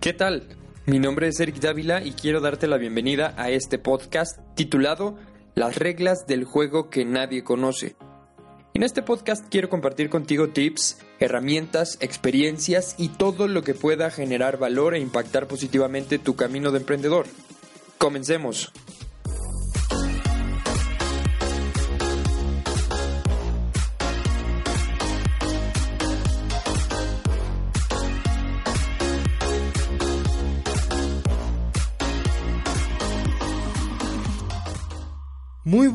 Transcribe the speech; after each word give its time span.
¿Qué 0.00 0.14
tal? 0.14 0.44
Mi 0.86 0.98
nombre 0.98 1.28
es 1.28 1.38
Eric 1.40 1.56
Dávila 1.56 2.02
y 2.02 2.12
quiero 2.12 2.40
darte 2.40 2.66
la 2.66 2.78
bienvenida 2.78 3.34
a 3.36 3.50
este 3.50 3.78
podcast 3.78 4.38
titulado 4.54 5.18
Las 5.54 5.76
reglas 5.76 6.26
del 6.26 6.44
juego 6.44 6.88
que 6.88 7.04
nadie 7.04 7.44
conoce. 7.44 7.96
En 8.72 8.82
este 8.82 9.02
podcast 9.02 9.44
quiero 9.50 9.68
compartir 9.68 10.08
contigo 10.08 10.48
tips, 10.48 11.00
herramientas, 11.18 11.98
experiencias 12.00 12.94
y 12.96 13.10
todo 13.10 13.46
lo 13.46 13.62
que 13.62 13.74
pueda 13.74 14.10
generar 14.10 14.56
valor 14.56 14.94
e 14.94 15.00
impactar 15.00 15.46
positivamente 15.46 16.18
tu 16.18 16.34
camino 16.34 16.70
de 16.70 16.78
emprendedor. 16.78 17.26
Comencemos. 17.98 18.72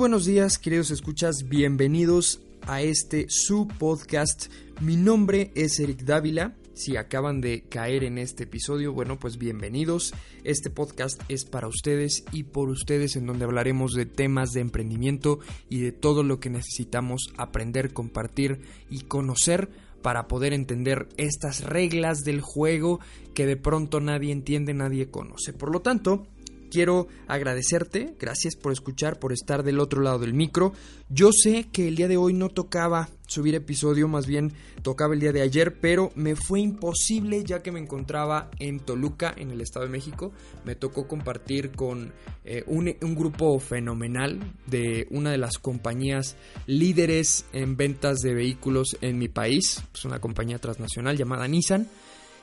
Buenos 0.06 0.26
días, 0.26 0.60
queridos 0.60 0.92
escuchas, 0.92 1.50
bienvenidos 1.50 2.40
a 2.68 2.84
este 2.84 3.26
su 3.28 3.68
podcast. 3.68 4.52
Mi 4.80 4.98
nombre 4.98 5.52
es 5.56 5.80
Eric 5.80 6.04
Dávila. 6.04 6.54
Si 6.76 6.96
acaban 6.96 7.42
de 7.42 7.64
caer 7.64 8.04
en 8.04 8.20
este 8.20 8.44
episodio, 8.44 8.94
bueno, 8.94 9.18
pues 9.18 9.40
bienvenidos. 9.40 10.14
Este 10.44 10.70
podcast 10.70 11.20
es 11.28 11.44
para 11.44 11.68
ustedes 11.68 12.24
y 12.32 12.44
por 12.44 12.70
ustedes 12.70 13.16
en 13.16 13.26
donde 13.26 13.46
hablaremos 13.46 13.94
de 13.94 14.06
temas 14.06 14.52
de 14.52 14.62
emprendimiento 14.62 15.40
y 15.70 15.80
de 15.80 15.92
todo 15.92 16.22
lo 16.22 16.40
que 16.40 16.52
necesitamos 16.52 17.34
aprender, 17.38 17.92
compartir 17.92 18.62
y 18.92 19.06
conocer 19.06 19.72
para 20.04 20.28
poder 20.28 20.54
entender 20.54 21.10
estas 21.18 21.64
reglas 21.64 22.20
del 22.24 22.42
juego 22.42 23.00
que 23.34 23.48
de 23.48 23.58
pronto 23.58 24.02
nadie 24.02 24.32
entiende, 24.32 24.76
nadie 24.76 25.10
conoce. 25.10 25.52
Por 25.52 25.72
lo 25.72 25.82
tanto, 25.82 26.28
quiero 26.76 27.08
agradecerte, 27.28 28.18
gracias 28.20 28.58
por 28.58 28.74
escuchar, 28.74 29.18
por 29.18 29.32
estar 29.32 29.64
del 29.64 29.80
otro 29.80 30.02
lado 30.02 30.20
del 30.20 30.34
micro. 30.34 30.74
Yo 31.08 31.30
sé 31.32 31.70
que 31.72 31.88
el 31.88 31.96
día 31.96 32.10
de 32.10 32.18
hoy 32.18 32.34
no 32.34 32.50
tocaba 32.50 33.08
subir 33.28 33.56
episodio, 33.56 34.10
más 34.10 34.28
bien 34.28 34.52
tocaba 34.82 35.14
el 35.14 35.22
día 35.22 35.32
de 35.32 35.42
ayer, 35.42 35.80
pero 35.80 36.12
me 36.16 36.36
fue 36.36 36.60
imposible 36.60 37.46
ya 37.46 37.64
que 37.64 37.72
me 37.72 37.80
encontraba 37.80 38.52
en 38.60 38.82
Toluca, 38.82 39.34
en 39.38 39.52
el 39.52 39.62
Estado 39.62 39.86
de 39.86 39.92
México. 39.94 40.34
Me 40.66 40.76
tocó 40.76 41.08
compartir 41.08 41.72
con 41.72 42.12
eh, 42.44 42.66
un, 42.68 42.94
un 43.02 43.16
grupo 43.16 43.58
fenomenal 43.60 44.38
de 44.68 45.08
una 45.12 45.32
de 45.32 45.38
las 45.38 45.58
compañías 45.60 46.36
líderes 46.68 47.46
en 47.54 47.78
ventas 47.78 48.20
de 48.20 48.34
vehículos 48.34 48.98
en 49.00 49.18
mi 49.18 49.30
país, 49.30 49.82
es 49.94 50.04
una 50.04 50.20
compañía 50.20 50.60
transnacional 50.60 51.16
llamada 51.16 51.48
Nissan. 51.48 51.88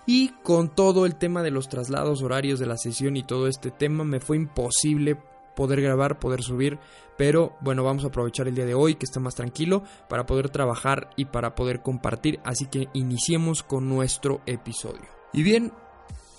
Y 0.07 0.31
con 0.43 0.75
todo 0.75 1.07
el 1.07 1.17
tema 1.17 1.43
de 1.43 1.51
los 1.51 1.69
traslados 1.69 2.23
horarios 2.23 2.59
de 2.59 2.67
la 2.67 2.77
sesión 2.77 3.17
y 3.17 3.23
todo 3.23 3.47
este 3.47 3.71
tema 3.71 4.05
me 4.05 4.21
fue 4.21 4.37
imposible 4.37 5.17
poder 5.55 5.81
grabar, 5.81 6.19
poder 6.19 6.43
subir, 6.43 6.79
pero 7.17 7.57
bueno, 7.61 7.85
vamos 7.85 8.05
a 8.05 8.09
aprovechar 8.09 8.49
el 8.49 8.55
día 8.55 8.67
de 8.67 8.75
hoy 8.75 8.95
que 8.95 9.05
está 9.05 9.21
más 9.21 9.35
tranquilo 9.35 9.83
para 10.09 10.27
poder 10.27 10.51
trabajar 10.51 11.11
y 11.17 11.27
para 11.27 11.55
poder 11.55 11.83
compartir, 11.83 12.41
así 12.45 12.67
que 12.67 12.89
iniciemos 12.95 13.63
con 13.63 13.89
nuestro 13.89 14.41
episodio. 14.47 15.07
Y 15.33 15.43
bien, 15.43 15.73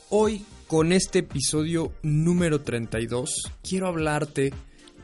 hoy 0.09 0.45
con 0.67 0.91
este 0.91 1.19
episodio 1.19 1.93
número 2.01 2.61
32 2.61 3.51
quiero 3.61 3.87
hablarte 3.87 4.53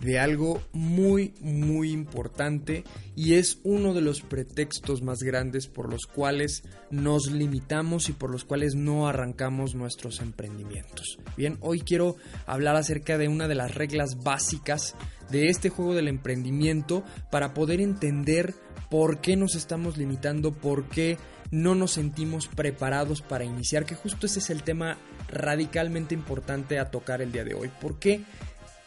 de 0.01 0.19
algo 0.19 0.61
muy 0.73 1.33
muy 1.41 1.91
importante 1.91 2.83
y 3.15 3.35
es 3.35 3.59
uno 3.63 3.93
de 3.93 4.01
los 4.01 4.21
pretextos 4.21 5.01
más 5.01 5.19
grandes 5.19 5.67
por 5.67 5.91
los 5.91 6.05
cuales 6.05 6.63
nos 6.89 7.31
limitamos 7.31 8.09
y 8.09 8.13
por 8.13 8.31
los 8.31 8.45
cuales 8.45 8.75
no 8.75 9.07
arrancamos 9.07 9.75
nuestros 9.75 10.21
emprendimientos. 10.21 11.17
Bien, 11.35 11.57
hoy 11.61 11.81
quiero 11.81 12.15
hablar 12.45 12.75
acerca 12.75 13.17
de 13.17 13.27
una 13.27 13.47
de 13.47 13.55
las 13.55 13.75
reglas 13.75 14.23
básicas 14.23 14.95
de 15.29 15.49
este 15.49 15.69
juego 15.69 15.93
del 15.93 16.07
emprendimiento 16.07 17.03
para 17.29 17.53
poder 17.53 17.81
entender 17.81 18.55
por 18.89 19.21
qué 19.21 19.35
nos 19.35 19.55
estamos 19.55 19.97
limitando, 19.97 20.51
por 20.51 20.87
qué 20.89 21.17
no 21.51 21.75
nos 21.75 21.91
sentimos 21.91 22.47
preparados 22.47 23.21
para 23.21 23.43
iniciar, 23.43 23.85
que 23.85 23.95
justo 23.95 24.25
ese 24.25 24.39
es 24.39 24.49
el 24.49 24.63
tema 24.63 24.97
radicalmente 25.29 26.13
importante 26.13 26.79
a 26.79 26.91
tocar 26.91 27.21
el 27.21 27.31
día 27.31 27.43
de 27.43 27.53
hoy. 27.53 27.69
¿Por 27.81 27.99
qué 27.99 28.21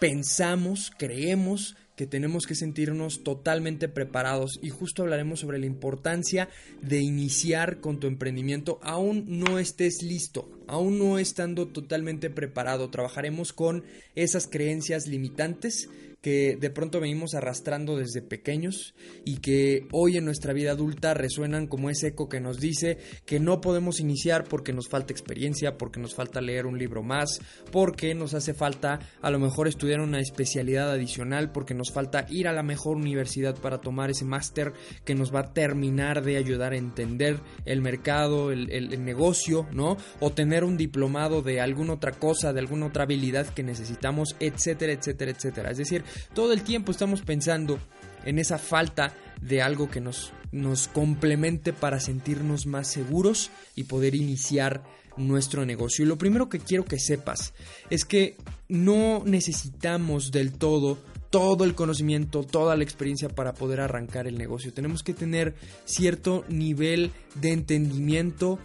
pensamos, 0.02 0.90
creemos 0.98 1.76
que 1.94 2.08
tenemos 2.08 2.48
que 2.48 2.56
sentirnos 2.56 3.22
totalmente 3.22 3.88
preparados 3.88 4.58
y 4.60 4.68
justo 4.68 5.02
hablaremos 5.02 5.38
sobre 5.38 5.60
la 5.60 5.66
importancia 5.66 6.48
de 6.80 6.98
iniciar 6.98 7.78
con 7.78 8.00
tu 8.00 8.08
emprendimiento 8.08 8.80
aún 8.82 9.26
no 9.28 9.60
estés 9.60 10.02
listo, 10.02 10.50
aún 10.66 10.98
no 10.98 11.20
estando 11.20 11.68
totalmente 11.68 12.30
preparado. 12.30 12.90
Trabajaremos 12.90 13.52
con 13.52 13.84
esas 14.16 14.48
creencias 14.48 15.06
limitantes 15.06 15.88
que 16.22 16.56
de 16.56 16.70
pronto 16.70 17.00
venimos 17.00 17.34
arrastrando 17.34 17.96
desde 17.96 18.22
pequeños 18.22 18.94
y 19.24 19.38
que 19.38 19.88
hoy 19.90 20.16
en 20.16 20.24
nuestra 20.24 20.52
vida 20.52 20.70
adulta 20.70 21.14
resuenan 21.14 21.66
como 21.66 21.90
ese 21.90 22.08
eco 22.08 22.28
que 22.28 22.40
nos 22.40 22.60
dice 22.60 22.98
que 23.26 23.40
no 23.40 23.60
podemos 23.60 23.98
iniciar 23.98 24.44
porque 24.44 24.72
nos 24.72 24.88
falta 24.88 25.12
experiencia, 25.12 25.76
porque 25.76 26.00
nos 26.00 26.14
falta 26.14 26.40
leer 26.40 26.66
un 26.66 26.78
libro 26.78 27.02
más, 27.02 27.40
porque 27.72 28.14
nos 28.14 28.34
hace 28.34 28.54
falta 28.54 29.00
a 29.20 29.30
lo 29.30 29.40
mejor 29.40 29.66
estudiar 29.66 30.00
una 30.00 30.20
especialidad 30.20 30.92
adicional, 30.92 31.50
porque 31.50 31.74
nos 31.74 31.92
falta 31.92 32.26
ir 32.30 32.46
a 32.46 32.52
la 32.52 32.62
mejor 32.62 32.96
universidad 32.96 33.56
para 33.56 33.78
tomar 33.78 34.10
ese 34.10 34.24
máster 34.24 34.72
que 35.04 35.16
nos 35.16 35.34
va 35.34 35.40
a 35.40 35.52
terminar 35.52 36.22
de 36.22 36.36
ayudar 36.36 36.72
a 36.72 36.76
entender 36.76 37.40
el 37.64 37.82
mercado, 37.82 38.52
el, 38.52 38.70
el, 38.70 39.04
negocio, 39.04 39.66
¿no? 39.72 39.96
O 40.20 40.30
tener 40.30 40.62
un 40.62 40.76
diplomado 40.76 41.42
de 41.42 41.60
alguna 41.60 41.94
otra 41.94 42.12
cosa, 42.12 42.52
de 42.52 42.60
alguna 42.60 42.86
otra 42.86 43.04
habilidad 43.04 43.46
que 43.46 43.64
necesitamos, 43.64 44.36
etcétera, 44.38 44.92
etcétera, 44.92 45.32
etcétera. 45.32 45.70
Es 45.72 45.78
decir, 45.78 46.04
todo 46.34 46.52
el 46.52 46.62
tiempo 46.62 46.92
estamos 46.92 47.22
pensando 47.22 47.78
en 48.24 48.38
esa 48.38 48.58
falta 48.58 49.14
de 49.40 49.62
algo 49.62 49.90
que 49.90 50.00
nos, 50.00 50.32
nos 50.52 50.88
complemente 50.88 51.72
para 51.72 52.00
sentirnos 52.00 52.66
más 52.66 52.88
seguros 52.88 53.50
y 53.74 53.84
poder 53.84 54.14
iniciar 54.14 54.82
nuestro 55.16 55.66
negocio. 55.66 56.04
Y 56.04 56.08
lo 56.08 56.18
primero 56.18 56.48
que 56.48 56.58
quiero 56.58 56.84
que 56.84 56.98
sepas 56.98 57.52
es 57.90 58.04
que 58.04 58.36
no 58.68 59.22
necesitamos 59.24 60.30
del 60.30 60.52
todo 60.52 60.98
todo 61.32 61.64
el 61.64 61.74
conocimiento, 61.74 62.44
toda 62.44 62.76
la 62.76 62.84
experiencia 62.84 63.30
para 63.30 63.54
poder 63.54 63.80
arrancar 63.80 64.26
el 64.26 64.36
negocio. 64.36 64.74
Tenemos 64.74 65.02
que 65.02 65.14
tener 65.14 65.54
cierto 65.86 66.44
nivel 66.50 67.10
de 67.36 67.52
entendimiento 67.52 68.58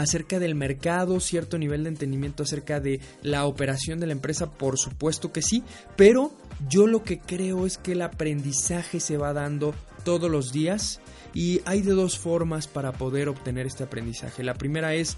acerca 0.00 0.38
del 0.38 0.54
mercado, 0.54 1.20
cierto 1.20 1.58
nivel 1.58 1.84
de 1.84 1.90
entendimiento 1.90 2.42
acerca 2.42 2.80
de 2.80 3.00
la 3.22 3.44
operación 3.46 4.00
de 4.00 4.06
la 4.06 4.12
empresa, 4.12 4.50
por 4.50 4.78
supuesto 4.78 5.32
que 5.32 5.42
sí, 5.42 5.62
pero 5.96 6.32
yo 6.68 6.86
lo 6.86 7.02
que 7.02 7.18
creo 7.18 7.66
es 7.66 7.78
que 7.78 7.92
el 7.92 8.02
aprendizaje 8.02 9.00
se 9.00 9.16
va 9.16 9.32
dando 9.32 9.74
todos 10.04 10.30
los 10.30 10.52
días 10.52 11.00
y 11.34 11.60
hay 11.64 11.82
de 11.82 11.92
dos 11.92 12.18
formas 12.18 12.66
para 12.66 12.92
poder 12.92 13.28
obtener 13.28 13.66
este 13.66 13.84
aprendizaje. 13.84 14.42
La 14.42 14.54
primera 14.54 14.94
es 14.94 15.16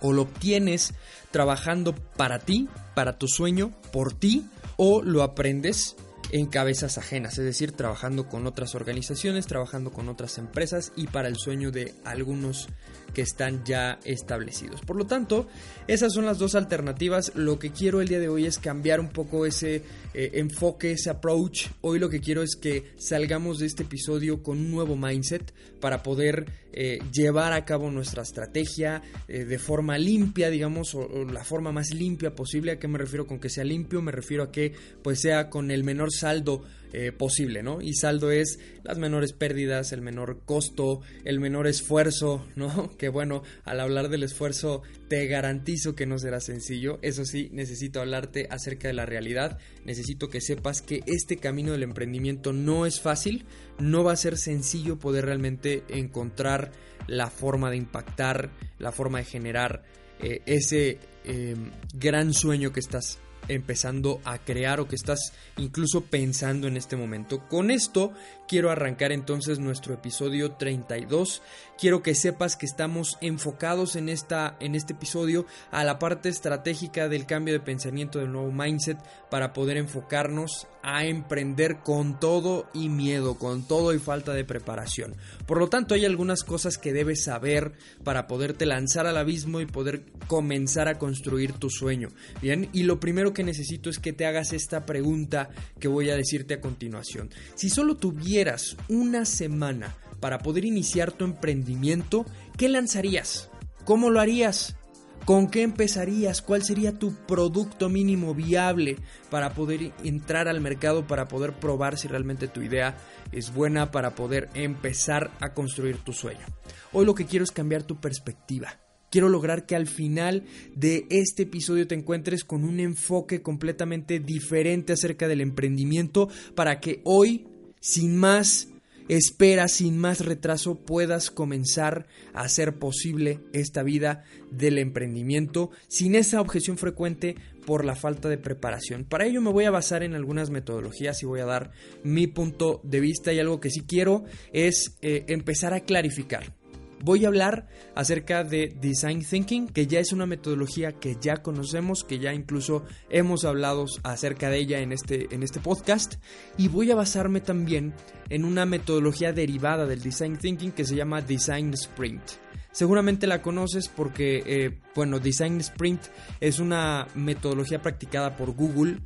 o 0.00 0.12
lo 0.12 0.22
obtienes 0.22 0.94
trabajando 1.30 1.94
para 1.94 2.38
ti, 2.38 2.68
para 2.94 3.18
tu 3.18 3.28
sueño, 3.28 3.72
por 3.92 4.12
ti, 4.12 4.46
o 4.76 5.02
lo 5.02 5.22
aprendes 5.22 5.96
en 6.32 6.46
cabezas 6.46 6.96
ajenas, 6.96 7.38
es 7.38 7.44
decir, 7.44 7.72
trabajando 7.72 8.28
con 8.28 8.46
otras 8.46 8.74
organizaciones, 8.74 9.46
trabajando 9.46 9.92
con 9.92 10.08
otras 10.08 10.38
empresas 10.38 10.92
y 10.96 11.06
para 11.06 11.28
el 11.28 11.36
sueño 11.36 11.70
de 11.70 11.94
algunos 12.04 12.68
que 13.12 13.22
están 13.22 13.62
ya 13.64 13.98
establecidos. 14.04 14.80
Por 14.80 14.96
lo 14.96 15.06
tanto, 15.06 15.46
esas 15.86 16.14
son 16.14 16.24
las 16.24 16.38
dos 16.38 16.54
alternativas. 16.54 17.32
Lo 17.34 17.58
que 17.58 17.70
quiero 17.70 18.00
el 18.00 18.08
día 18.08 18.18
de 18.18 18.28
hoy 18.28 18.46
es 18.46 18.58
cambiar 18.58 19.00
un 19.00 19.10
poco 19.10 19.44
ese 19.44 19.82
eh, 20.14 20.30
enfoque, 20.34 20.92
ese 20.92 21.10
approach. 21.10 21.66
Hoy 21.82 21.98
lo 21.98 22.08
que 22.08 22.20
quiero 22.20 22.42
es 22.42 22.56
que 22.56 22.92
salgamos 22.96 23.58
de 23.58 23.66
este 23.66 23.82
episodio 23.82 24.42
con 24.42 24.58
un 24.58 24.70
nuevo 24.70 24.96
mindset 24.96 25.52
para 25.80 26.02
poder 26.02 26.46
eh, 26.72 27.00
llevar 27.12 27.52
a 27.52 27.64
cabo 27.64 27.90
nuestra 27.90 28.22
estrategia 28.22 29.02
eh, 29.28 29.44
de 29.44 29.58
forma 29.58 29.98
limpia, 29.98 30.48
digamos, 30.48 30.94
o, 30.94 31.00
o, 31.00 31.24
la 31.24 31.44
forma 31.44 31.70
más 31.72 31.92
limpia 31.92 32.34
posible. 32.34 32.72
¿A 32.72 32.78
qué 32.78 32.88
me 32.88 32.98
refiero 32.98 33.26
con 33.26 33.38
que 33.38 33.50
sea 33.50 33.64
limpio? 33.64 34.00
Me 34.00 34.12
refiero 34.12 34.44
a 34.44 34.52
que 34.52 34.72
pues 35.02 35.20
sea 35.20 35.50
con 35.50 35.70
el 35.70 35.84
menor 35.84 36.12
saldo 36.22 36.62
eh, 36.92 37.10
posible, 37.10 37.62
¿no? 37.62 37.80
Y 37.80 37.94
saldo 37.94 38.30
es 38.30 38.60
las 38.84 38.98
menores 38.98 39.32
pérdidas, 39.32 39.92
el 39.92 40.02
menor 40.02 40.42
costo, 40.44 41.00
el 41.24 41.40
menor 41.40 41.66
esfuerzo, 41.66 42.46
¿no? 42.56 42.96
Que 42.96 43.08
bueno, 43.08 43.42
al 43.64 43.80
hablar 43.80 44.08
del 44.08 44.22
esfuerzo 44.22 44.82
te 45.08 45.26
garantizo 45.26 45.94
que 45.94 46.06
no 46.06 46.18
será 46.18 46.40
sencillo. 46.40 46.98
Eso 47.02 47.24
sí, 47.24 47.48
necesito 47.52 48.00
hablarte 48.00 48.46
acerca 48.50 48.88
de 48.88 48.94
la 48.94 49.06
realidad. 49.06 49.58
Necesito 49.84 50.28
que 50.28 50.40
sepas 50.40 50.80
que 50.80 51.02
este 51.06 51.38
camino 51.38 51.72
del 51.72 51.82
emprendimiento 51.82 52.52
no 52.52 52.86
es 52.86 53.00
fácil, 53.00 53.46
no 53.78 54.04
va 54.04 54.12
a 54.12 54.16
ser 54.16 54.36
sencillo 54.36 54.98
poder 54.98 55.24
realmente 55.24 55.82
encontrar 55.88 56.72
la 57.08 57.30
forma 57.30 57.70
de 57.70 57.78
impactar, 57.78 58.52
la 58.78 58.92
forma 58.92 59.18
de 59.18 59.24
generar 59.24 59.82
eh, 60.20 60.42
ese 60.46 60.98
eh, 61.24 61.56
gran 61.94 62.32
sueño 62.32 62.70
que 62.70 62.80
estás 62.80 63.18
empezando 63.52 64.20
a 64.24 64.38
crear 64.38 64.80
o 64.80 64.88
que 64.88 64.96
estás 64.96 65.32
incluso 65.56 66.02
pensando 66.04 66.66
en 66.66 66.76
este 66.76 66.96
momento. 66.96 67.46
Con 67.48 67.70
esto 67.70 68.12
quiero 68.48 68.70
arrancar 68.70 69.12
entonces 69.12 69.58
nuestro 69.58 69.94
episodio 69.94 70.52
32. 70.52 71.42
Quiero 71.78 72.02
que 72.02 72.14
sepas 72.14 72.56
que 72.56 72.66
estamos 72.66 73.16
enfocados 73.20 73.96
en, 73.96 74.08
esta, 74.08 74.56
en 74.60 74.74
este 74.74 74.92
episodio 74.92 75.46
a 75.70 75.84
la 75.84 75.98
parte 75.98 76.28
estratégica 76.28 77.08
del 77.08 77.26
cambio 77.26 77.54
de 77.54 77.60
pensamiento 77.60 78.18
del 78.18 78.30
nuevo 78.30 78.52
mindset 78.52 78.98
para 79.30 79.52
poder 79.52 79.78
enfocarnos 79.78 80.66
a 80.82 81.04
emprender 81.04 81.78
con 81.78 82.18
todo 82.18 82.68
y 82.74 82.88
miedo, 82.88 83.38
con 83.38 83.66
todo 83.66 83.94
y 83.94 83.98
falta 83.98 84.32
de 84.32 84.44
preparación. 84.44 85.14
Por 85.46 85.58
lo 85.58 85.68
tanto, 85.68 85.94
hay 85.94 86.04
algunas 86.04 86.42
cosas 86.42 86.76
que 86.76 86.92
debes 86.92 87.24
saber 87.24 87.72
para 88.04 88.26
poderte 88.26 88.66
lanzar 88.66 89.06
al 89.06 89.16
abismo 89.16 89.60
y 89.60 89.66
poder 89.66 90.04
comenzar 90.26 90.88
a 90.88 90.98
construir 90.98 91.52
tu 91.52 91.70
sueño. 91.70 92.08
Bien, 92.40 92.68
y 92.72 92.82
lo 92.82 93.00
primero 93.00 93.32
que 93.32 93.41
necesito 93.44 93.90
es 93.90 93.98
que 93.98 94.12
te 94.12 94.26
hagas 94.26 94.52
esta 94.52 94.86
pregunta 94.86 95.50
que 95.78 95.88
voy 95.88 96.10
a 96.10 96.16
decirte 96.16 96.54
a 96.54 96.60
continuación. 96.60 97.30
Si 97.54 97.70
solo 97.70 97.96
tuvieras 97.96 98.76
una 98.88 99.24
semana 99.24 99.96
para 100.20 100.38
poder 100.38 100.64
iniciar 100.64 101.12
tu 101.12 101.24
emprendimiento, 101.24 102.26
¿qué 102.56 102.68
lanzarías? 102.68 103.50
¿Cómo 103.84 104.10
lo 104.10 104.20
harías? 104.20 104.76
¿Con 105.24 105.48
qué 105.48 105.62
empezarías? 105.62 106.42
¿Cuál 106.42 106.64
sería 106.64 106.98
tu 106.98 107.14
producto 107.14 107.88
mínimo 107.88 108.34
viable 108.34 108.96
para 109.30 109.54
poder 109.54 109.92
entrar 110.02 110.48
al 110.48 110.60
mercado, 110.60 111.06
para 111.06 111.28
poder 111.28 111.52
probar 111.52 111.96
si 111.96 112.08
realmente 112.08 112.48
tu 112.48 112.60
idea 112.60 112.96
es 113.30 113.54
buena, 113.54 113.92
para 113.92 114.16
poder 114.16 114.48
empezar 114.54 115.30
a 115.40 115.54
construir 115.54 115.98
tu 115.98 116.12
sueño? 116.12 116.44
Hoy 116.92 117.06
lo 117.06 117.14
que 117.14 117.26
quiero 117.26 117.44
es 117.44 117.52
cambiar 117.52 117.84
tu 117.84 118.00
perspectiva. 118.00 118.81
Quiero 119.12 119.28
lograr 119.28 119.66
que 119.66 119.76
al 119.76 119.86
final 119.86 120.44
de 120.74 121.06
este 121.10 121.42
episodio 121.42 121.86
te 121.86 121.94
encuentres 121.94 122.44
con 122.44 122.64
un 122.64 122.80
enfoque 122.80 123.42
completamente 123.42 124.20
diferente 124.20 124.94
acerca 124.94 125.28
del 125.28 125.42
emprendimiento 125.42 126.30
para 126.54 126.80
que 126.80 127.02
hoy, 127.04 127.46
sin 127.78 128.16
más 128.16 128.68
espera 129.08 129.68
sin 129.68 129.98
más 129.98 130.24
retraso 130.24 130.76
puedas 130.76 131.30
comenzar 131.30 132.06
a 132.32 132.40
hacer 132.40 132.78
posible 132.78 133.40
esta 133.52 133.82
vida 133.82 134.24
del 134.50 134.78
emprendimiento 134.78 135.70
sin 135.88 136.14
esa 136.14 136.40
objeción 136.40 136.78
frecuente 136.78 137.36
por 137.66 137.84
la 137.84 137.96
falta 137.96 138.30
de 138.30 138.38
preparación. 138.38 139.04
Para 139.04 139.26
ello 139.26 139.42
me 139.42 139.52
voy 139.52 139.66
a 139.66 139.70
basar 139.70 140.02
en 140.02 140.14
algunas 140.14 140.48
metodologías 140.48 141.22
y 141.22 141.26
voy 141.26 141.40
a 141.40 141.44
dar 141.44 141.72
mi 142.02 142.28
punto 142.28 142.80
de 142.82 143.00
vista 143.00 143.30
y 143.34 143.40
algo 143.40 143.60
que 143.60 143.68
sí 143.68 143.82
quiero 143.86 144.24
es 144.54 144.96
eh, 145.02 145.26
empezar 145.28 145.74
a 145.74 145.80
clarificar 145.80 146.61
voy 147.02 147.24
a 147.24 147.28
hablar 147.28 147.66
acerca 147.94 148.44
de 148.44 148.74
Design 148.80 149.24
Thinking, 149.24 149.68
que 149.68 149.86
ya 149.86 150.00
es 150.00 150.12
una 150.12 150.26
metodología 150.26 150.92
que 150.92 151.16
ya 151.20 151.42
conocemos, 151.42 152.04
que 152.04 152.18
ya 152.18 152.32
incluso 152.32 152.84
hemos 153.10 153.44
hablado 153.44 153.86
acerca 154.04 154.48
de 154.48 154.58
ella 154.58 154.80
en 154.80 154.92
este, 154.92 155.34
en 155.34 155.42
este 155.42 155.60
podcast, 155.60 156.14
y 156.56 156.68
voy 156.68 156.90
a 156.90 156.96
basarme 156.96 157.40
también 157.40 157.92
en 158.30 158.44
una 158.44 158.64
metodología 158.64 159.32
derivada 159.32 159.86
del 159.86 160.02
Design 160.02 160.38
Thinking 160.38 160.72
que 160.72 160.84
se 160.84 160.94
llama 160.94 161.20
Design 161.20 161.74
Sprint. 161.74 162.22
Seguramente 162.70 163.26
la 163.26 163.42
conoces 163.42 163.88
porque, 163.88 164.42
eh, 164.46 164.78
bueno, 164.94 165.18
Design 165.18 165.60
Sprint 165.60 166.00
es 166.40 166.58
una 166.58 167.06
metodología 167.14 167.82
practicada 167.82 168.34
por 168.34 168.52
Google 168.52 168.96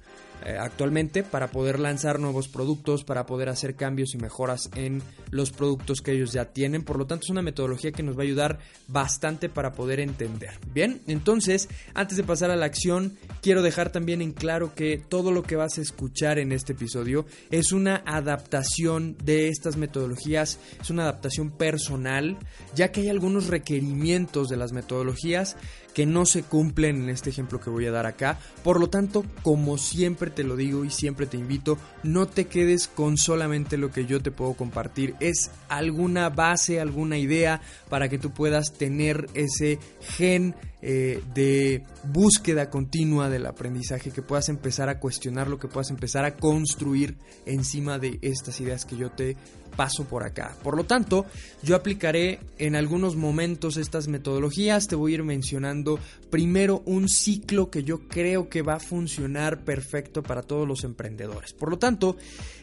eh, 0.47 0.57
actualmente 0.61 1.25
para 1.25 1.51
poder 1.51 1.81
lanzar 1.81 2.21
nuevos 2.21 2.47
productos, 2.47 3.03
para 3.03 3.27
poder 3.27 3.49
hacer 3.49 3.75
cambios 3.75 4.15
y 4.15 4.19
mejoras 4.19 4.71
en 4.77 5.03
los 5.33 5.51
productos 5.51 6.01
que 6.01 6.13
ellos 6.13 6.33
ya 6.33 6.45
tienen. 6.53 6.85
Por 6.85 6.99
lo 6.99 7.07
tanto, 7.09 7.25
es 7.25 7.31
una 7.31 7.43
metodología 7.43 7.91
que 7.91 8.05
nos 8.05 8.17
va 8.17 8.21
a 8.21 8.27
ayudar 8.27 8.61
bastante 8.87 9.49
para 9.49 9.73
poder 9.73 9.99
entender. 9.99 10.51
Bien, 10.73 11.03
entonces, 11.09 11.69
antes 11.95 12.17
de 12.17 12.23
pasar 12.23 12.53
a 12.53 12.57
la 12.57 12.67
acción, 12.67 13.17
quiero 13.43 13.61
dejar 13.61 13.91
también 13.91 14.23
en 14.23 14.31
claro 14.31 14.73
que 14.73 14.99
todo 14.99 15.33
lo 15.33 15.43
que 15.43 15.57
vas 15.57 15.79
a 15.79 15.83
escuchar 15.83 16.39
en 16.39 16.53
este 16.53 16.75
episodio 16.75 17.27
es 17.51 17.73
una 17.73 18.05
adaptación 18.07 19.17
de 19.25 19.49
estas 19.49 19.77
metodologías, 19.77 20.61
es 20.81 20.91
una 20.91 21.03
adaptación 21.03 21.51
personal, 21.51 22.39
ya 22.73 22.93
que 22.93 23.01
hay 23.01 23.09
algunos 23.09 23.49
requerimientos 23.49 24.49
de 24.49 24.57
las 24.57 24.71
metodologías 24.71 25.57
que 25.97 26.05
no 26.05 26.27
se 26.27 26.43
cumplen 26.43 27.05
en 27.05 27.09
este 27.09 27.31
ejemplo 27.31 27.59
que 27.59 27.71
voy 27.71 27.87
a 27.87 27.91
dar 27.91 28.05
acá. 28.05 28.39
Por 28.63 28.79
lo 28.79 28.91
tanto, 28.91 29.25
como 29.43 29.79
siempre 29.79 30.31
te 30.31 30.45
lo 30.45 30.55
digo 30.55 30.85
y 30.85 30.91
siempre 30.91 31.25
te 31.25 31.39
invito, 31.39 31.79
no 32.03 32.27
te 32.27 32.49
quedes 32.49 32.87
con 32.87 33.17
solamente 33.17 33.79
lo 33.79 33.91
que 33.91 34.05
yo 34.05 34.21
te 34.21 34.31
puedo 34.31 34.53
compartir. 34.53 35.15
Es 35.21 35.51
alguna 35.71 36.29
base, 36.29 36.83
alguna 36.83 37.17
idea 37.17 37.63
para 37.89 38.11
que 38.11 38.19
tú 38.19 38.31
puedas 38.31 38.75
tener 38.75 39.27
ese 39.33 39.79
gen 40.03 40.55
eh, 40.83 41.23
de 41.33 41.83
búsqueda 42.05 42.69
continua 42.69 43.31
del 43.31 43.47
aprendizaje, 43.47 44.11
que 44.11 44.21
puedas 44.21 44.51
empezar 44.51 44.91
a 44.91 45.01
cuestionar 45.01 45.49
lo 45.49 45.59
que 45.59 45.67
puedas 45.67 45.89
empezar 45.89 46.27
a 46.27 46.37
construir 46.37 47.17
encima 47.47 47.99
de 47.99 48.19
estas 48.21 48.61
ideas 48.61 48.85
que 48.85 48.99
yo 48.99 49.11
te 49.11 49.39
paso 49.77 50.05
por 50.05 50.25
acá. 50.25 50.57
Por 50.63 50.77
lo 50.77 50.85
tanto, 50.85 51.27
yo 51.63 51.77
aplicaré 51.77 52.41
en 52.59 52.75
algunos 52.75 53.15
momentos 53.15 53.77
estas 53.77 54.09
metodologías, 54.09 54.89
te 54.89 54.97
voy 54.97 55.13
a 55.13 55.15
ir 55.17 55.23
mencionando 55.23 55.99
primero 56.31 56.83
un 56.87 57.09
ciclo 57.09 57.71
que 57.71 57.85
yo 57.85 58.09
creo 58.09 58.49
que 58.49 58.63
va 58.63 58.75
a 58.75 58.81
funcionar 58.81 59.65
perfecto 59.65 60.23
para 60.23 60.43
todos 60.43 60.67
los 60.67 60.85
emprendedores. 60.85 61.53
Por 61.53 61.71
lo 61.71 61.79
tanto, 61.79 62.17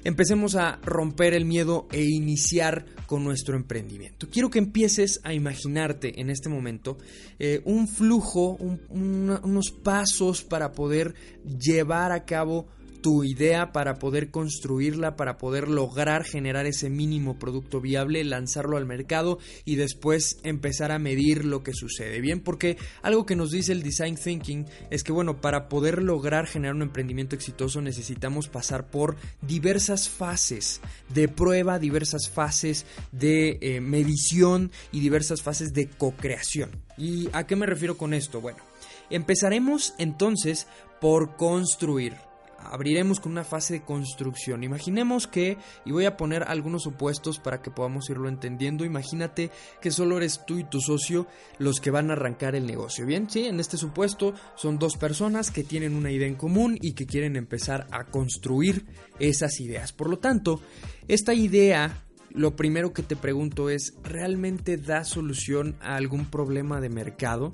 empecemos 0.04 0.56
a 0.56 0.80
romper 0.84 1.34
el 1.34 1.46
miedo 1.46 1.88
e 1.92 2.04
iniciar 2.04 2.86
con 3.06 3.24
nuestro 3.24 3.56
emprendimiento. 3.56 4.28
Quiero 4.30 4.50
que 4.50 4.60
empieces 4.60 5.22
a 5.24 5.34
imaginarte 5.34 6.20
en 6.20 6.30
este 6.30 6.50
momento 6.50 6.98
eh, 7.40 7.62
un 7.66 7.88
flujo, 7.88 8.58
unos 8.90 9.72
pasos 9.72 10.44
para 10.44 10.72
poder 10.72 11.14
llevar 11.60 12.12
a 12.12 12.26
cabo 12.26 12.68
tu 13.04 13.24
idea 13.26 13.74
para 13.74 13.96
poder 13.96 14.32
construirla, 14.32 15.18
para 15.18 15.38
poder 15.38 15.68
lograr 15.68 16.24
generar 16.24 16.66
ese 16.66 16.90
mínimo 16.90 17.38
producto 17.38 17.82
viable, 17.82 18.24
lanzarlo 18.24 18.78
al 18.78 18.86
mercado 18.86 19.40
y 19.66 19.76
después 19.76 20.40
empezar 20.44 20.92
a 20.92 21.00
medir 21.00 21.44
lo 21.44 21.64
que 21.64 21.74
sucede. 21.74 22.22
Bien, 22.22 22.40
porque 22.40 22.78
algo 23.02 23.26
que 23.26 23.36
nos 23.36 23.52
dice 23.52 23.74
el 23.74 23.84
design 23.84 24.16
thinking 24.16 24.66
es 24.90 25.04
que 25.04 25.12
bueno, 25.12 25.42
para 25.42 25.68
poder 25.68 26.02
lograr 26.02 26.48
generar 26.48 26.76
un 26.76 26.82
emprendimiento 26.82 27.36
exitoso 27.36 27.82
necesitamos 27.82 28.48
pasar 28.48 28.90
por 28.90 29.18
diversas 29.42 30.08
fases 30.08 30.80
de 31.14 31.28
prueba, 31.28 31.80
diversas 31.80 32.30
fases 32.30 32.86
de 33.12 33.60
eh, 33.62 33.82
medición 33.82 34.72
y 34.94 35.02
diversas 35.02 35.42
fases 35.42 35.74
de 35.74 35.90
co-creación. 35.90 36.72
¿Y 36.98 37.28
a 37.34 37.46
qué 37.46 37.58
me 37.58 37.66
refiero 37.66 37.98
con 37.98 38.14
esto? 38.14 38.40
Bueno, 38.40 38.60
empezaremos 39.10 39.94
entonces 39.98 40.68
por 41.02 41.36
construir 41.36 42.14
abriremos 42.72 43.20
con 43.20 43.32
una 43.32 43.44
fase 43.44 43.76
de 43.76 43.84
construcción. 43.84 44.64
Imaginemos 44.64 45.28
que, 45.28 45.58
y 45.86 45.92
voy 45.92 46.06
a 46.06 46.18
poner 46.18 46.44
algunos 46.44 46.88
opuestos 46.88 47.40
para 47.40 47.62
que 47.62 47.72
podamos 47.72 48.10
irlo 48.10 48.30
entendiendo, 48.30 48.86
imagínate 48.86 49.52
que 49.82 49.92
solo 49.92 50.18
eres 50.18 50.42
tú 50.46 50.60
y 50.60 50.64
tu 50.64 50.80
socio 50.80 51.28
los 51.58 51.80
que 51.80 51.92
van 51.92 52.10
a 52.10 52.14
arrancar 52.14 52.56
el 52.56 52.66
negocio. 52.66 53.06
Bien, 53.06 53.30
sí, 53.30 53.46
en 53.46 53.60
este 53.60 53.78
supuesto 53.78 54.34
son 54.56 54.80
dos 54.80 54.98
personas 54.98 55.52
que 55.52 55.64
tienen 55.64 55.96
una 55.96 56.12
idea 56.12 56.28
en 56.28 56.36
común 56.36 56.78
y 56.82 56.94
que 56.94 57.06
quieren 57.06 57.36
empezar 57.36 57.88
a 57.92 58.06
construir 58.06 58.86
esas 59.20 59.60
ideas. 59.60 59.94
Por 59.94 60.10
lo 60.10 60.20
tanto, 60.20 60.62
esta 61.08 61.34
idea 61.34 62.04
lo 62.34 62.56
primero 62.56 62.94
que 62.94 63.04
te 63.04 63.16
pregunto 63.16 63.70
es, 63.70 63.94
¿realmente 64.04 64.78
da 64.78 65.04
solución 65.04 65.76
a 65.82 65.96
algún 65.96 66.26
problema 66.26 66.82
de 66.82 66.90
mercado? 66.90 67.54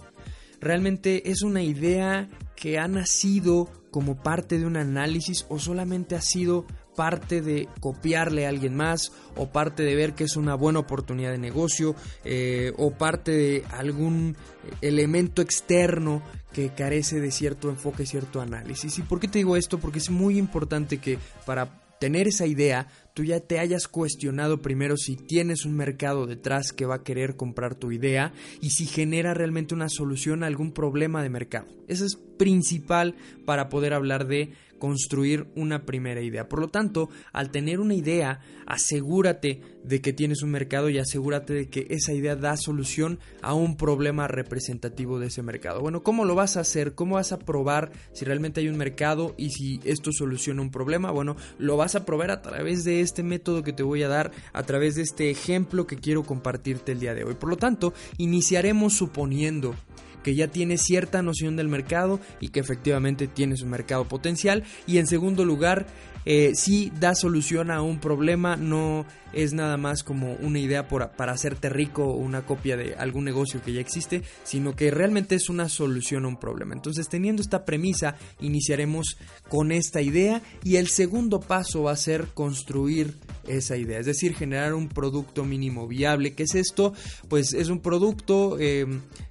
¿Realmente 0.61 1.29
es 1.29 1.41
una 1.41 1.63
idea 1.63 2.29
que 2.55 2.79
ha 2.79 2.87
nacido 2.87 3.69
como 3.91 4.21
parte 4.21 4.57
de 4.57 4.65
un 4.65 4.77
análisis 4.77 5.45
o 5.49 5.59
solamente 5.59 6.15
ha 6.15 6.21
sido 6.21 6.65
parte 6.95 7.41
de 7.41 7.67
copiarle 7.79 8.45
a 8.45 8.49
alguien 8.49 8.75
más 8.75 9.11
o 9.35 9.47
parte 9.47 9.83
de 9.83 9.95
ver 9.95 10.13
que 10.13 10.25
es 10.25 10.35
una 10.35 10.55
buena 10.55 10.79
oportunidad 10.79 11.31
de 11.31 11.37
negocio 11.37 11.95
eh, 12.25 12.73
o 12.77 12.91
parte 12.91 13.31
de 13.31 13.63
algún 13.71 14.35
elemento 14.81 15.41
externo 15.41 16.21
que 16.51 16.69
carece 16.69 17.19
de 17.19 17.31
cierto 17.31 17.69
enfoque, 17.69 18.05
cierto 18.05 18.41
análisis. 18.41 18.97
¿Y 18.99 19.03
por 19.03 19.19
qué 19.19 19.27
te 19.27 19.39
digo 19.39 19.55
esto? 19.55 19.79
Porque 19.79 19.99
es 19.99 20.09
muy 20.09 20.37
importante 20.37 20.97
que 20.97 21.19
para 21.45 21.81
tener 21.99 22.27
esa 22.27 22.45
idea 22.45 22.87
tú 23.19 23.25
ya 23.25 23.41
te 23.41 23.59
hayas 23.59 23.89
cuestionado 23.89 24.61
primero 24.61 24.95
si 24.95 25.17
tienes 25.17 25.65
un 25.65 25.75
mercado 25.75 26.25
detrás 26.25 26.71
que 26.71 26.85
va 26.85 26.95
a 26.95 27.03
querer 27.03 27.35
comprar 27.35 27.75
tu 27.75 27.91
idea 27.91 28.31
y 28.61 28.69
si 28.69 28.85
genera 28.85 29.33
realmente 29.33 29.75
una 29.75 29.89
solución 29.89 30.41
a 30.41 30.47
algún 30.47 30.71
problema 30.71 31.21
de 31.21 31.29
mercado. 31.29 31.67
Eso 31.89 32.05
es 32.05 32.15
principal 32.15 33.15
para 33.45 33.67
poder 33.67 33.93
hablar 33.93 34.25
de 34.25 34.53
construir 34.79 35.47
una 35.55 35.85
primera 35.85 36.21
idea. 36.21 36.47
Por 36.47 36.61
lo 36.61 36.69
tanto, 36.69 37.09
al 37.33 37.51
tener 37.51 37.79
una 37.79 37.93
idea, 37.93 38.39
asegúrate 38.65 39.61
de 39.83 40.01
que 40.01 40.13
tienes 40.13 40.41
un 40.41 40.51
mercado 40.51 40.89
y 40.89 40.97
asegúrate 40.97 41.53
de 41.53 41.69
que 41.69 41.87
esa 41.89 42.13
idea 42.13 42.35
da 42.35 42.55
solución 42.57 43.19
a 43.41 43.53
un 43.53 43.75
problema 43.75 44.27
representativo 44.27 45.19
de 45.19 45.27
ese 45.27 45.43
mercado. 45.43 45.81
Bueno, 45.81 46.01
¿cómo 46.01 46.25
lo 46.25 46.35
vas 46.35 46.57
a 46.57 46.61
hacer? 46.61 46.95
¿Cómo 46.95 47.15
vas 47.15 47.31
a 47.31 47.39
probar 47.39 47.91
si 48.13 48.25
realmente 48.25 48.61
hay 48.61 48.69
un 48.69 48.77
mercado 48.77 49.35
y 49.37 49.49
si 49.49 49.79
esto 49.83 50.11
soluciona 50.11 50.61
un 50.61 50.71
problema? 50.71 51.11
Bueno, 51.11 51.35
lo 51.57 51.77
vas 51.77 51.95
a 51.95 52.05
probar 52.05 52.31
a 52.31 52.41
través 52.41 52.83
de 52.83 53.01
este 53.09 53.23
método 53.23 53.63
que 53.63 53.73
te 53.73 53.83
voy 53.83 54.03
a 54.03 54.07
dar, 54.07 54.31
a 54.53 54.63
través 54.63 54.95
de 54.95 55.01
este 55.01 55.29
ejemplo 55.29 55.85
que 55.85 55.97
quiero 55.97 56.23
compartirte 56.23 56.93
el 56.93 56.99
día 56.99 57.13
de 57.13 57.23
hoy. 57.23 57.33
Por 57.33 57.49
lo 57.49 57.57
tanto, 57.57 57.93
iniciaremos 58.17 58.93
suponiendo 58.93 59.75
que 60.23 60.35
ya 60.35 60.47
tienes 60.47 60.81
cierta 60.81 61.21
noción 61.21 61.55
del 61.55 61.67
mercado 61.67 62.19
y 62.39 62.49
que 62.49 62.59
efectivamente 62.59 63.27
tienes 63.27 63.61
un 63.61 63.69
mercado 63.69 64.07
potencial. 64.07 64.63
Y 64.85 64.97
en 64.97 65.07
segundo 65.07 65.45
lugar, 65.45 65.87
eh, 66.25 66.53
si 66.55 66.91
da 66.99 67.15
solución 67.15 67.71
a 67.71 67.81
un 67.81 67.99
problema, 67.99 68.55
no 68.55 69.05
es 69.33 69.53
nada 69.53 69.77
más 69.77 70.03
como 70.03 70.33
una 70.35 70.59
idea 70.59 70.87
para 70.87 71.31
hacerte 71.31 71.69
rico 71.69 72.05
o 72.05 72.17
una 72.17 72.45
copia 72.45 72.77
de 72.77 72.95
algún 72.95 73.25
negocio 73.25 73.61
que 73.61 73.73
ya 73.73 73.81
existe, 73.81 74.23
sino 74.43 74.75
que 74.75 74.91
realmente 74.91 75.35
es 75.35 75.49
una 75.49 75.69
solución 75.69 76.25
a 76.25 76.29
un 76.29 76.37
problema. 76.37 76.73
Entonces, 76.73 77.09
teniendo 77.09 77.41
esta 77.41 77.65
premisa, 77.65 78.15
iniciaremos 78.39 79.17
con 79.47 79.71
esta 79.71 80.01
idea 80.01 80.41
y 80.63 80.77
el 80.77 80.87
segundo 80.87 81.39
paso 81.39 81.83
va 81.83 81.91
a 81.91 81.97
ser 81.97 82.27
construir 82.33 83.15
esa 83.47 83.77
idea, 83.77 83.99
es 83.99 84.05
decir, 84.05 84.35
generar 84.35 84.73
un 84.73 84.89
producto 84.89 85.43
mínimo 85.43 85.87
viable. 85.87 86.33
¿Qué 86.33 86.43
es 86.43 86.55
esto? 86.55 86.93
Pues 87.27 87.53
es 87.53 87.69
un 87.69 87.79
producto 87.79 88.57
eh, 88.59 88.85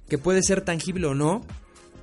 que 0.07 0.17
puede 0.17 0.43
ser 0.43 0.61
tangible 0.61 1.07
o 1.07 1.15
no, 1.15 1.45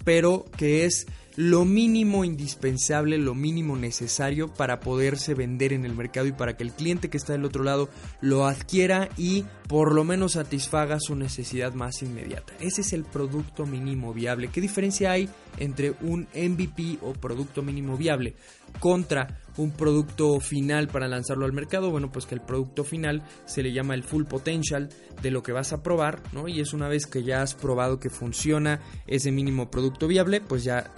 pero 0.05 0.45
que 0.57 0.85
es 0.85 1.07
lo 1.37 1.65
mínimo 1.65 2.25
indispensable, 2.25 3.19
lo 3.19 3.35
mínimo 3.35 3.77
necesario 3.77 4.49
para 4.49 4.81
poderse 4.81 5.35
vender 5.35 5.73
en 5.73 5.85
el 5.85 5.95
mercado 5.95 6.27
y 6.27 6.33
para 6.33 6.57
que 6.57 6.65
el 6.65 6.73
cliente 6.73 7.11
que 7.11 7.19
está 7.19 7.33
del 7.35 7.45
otro 7.45 7.63
lado 7.63 7.89
lo 8.21 8.47
adquiera 8.47 9.09
y 9.17 9.45
por 9.69 9.93
lo 9.93 10.05
menos 10.05 10.33
satisfaga 10.33 10.99
su 11.01 11.17
necesidad 11.17 11.75
más 11.75 12.03
inmediata. 12.03 12.53
Ese 12.61 12.83
es 12.83 12.93
el 12.93 13.05
producto 13.05 13.67
mínimo 13.67 14.13
viable. 14.13 14.49
¿Qué 14.49 14.61
diferencia 14.61 15.11
hay 15.11 15.29
entre 15.59 15.95
un 16.03 16.29
MVP 16.35 16.99
o 17.03 17.13
producto 17.13 17.63
mínimo 17.63 17.97
viable 17.97 18.35
contra 18.79 19.41
un 19.57 19.71
producto 19.73 20.39
final 20.39 20.89
para 20.89 21.09
lanzarlo 21.09 21.45
al 21.47 21.53
mercado? 21.53 21.91
Bueno, 21.91 22.13
pues 22.13 22.27
que 22.27 22.35
el 22.35 22.43
producto 22.43 22.85
final 22.85 23.23
se 23.47 23.63
le 23.63 23.73
llama 23.73 23.95
el 23.95 24.05
full 24.05 24.25
potential 24.25 24.89
de 25.23 25.31
lo 25.31 25.43
que 25.43 25.53
vas 25.53 25.73
a 25.73 25.83
probar, 25.83 26.21
¿no? 26.33 26.47
Y 26.47 26.61
es 26.61 26.73
una 26.73 26.89
vez 26.89 27.07
que 27.07 27.25
ya 27.25 27.43
has 27.43 27.55
probado 27.55 27.99
que 27.99 28.11
funciona 28.11 28.81
ese 29.07 29.33
mínimo 29.33 29.71
producto 29.71 30.07
viable, 30.07 30.41
pues 30.41 30.63
ya 30.65 30.93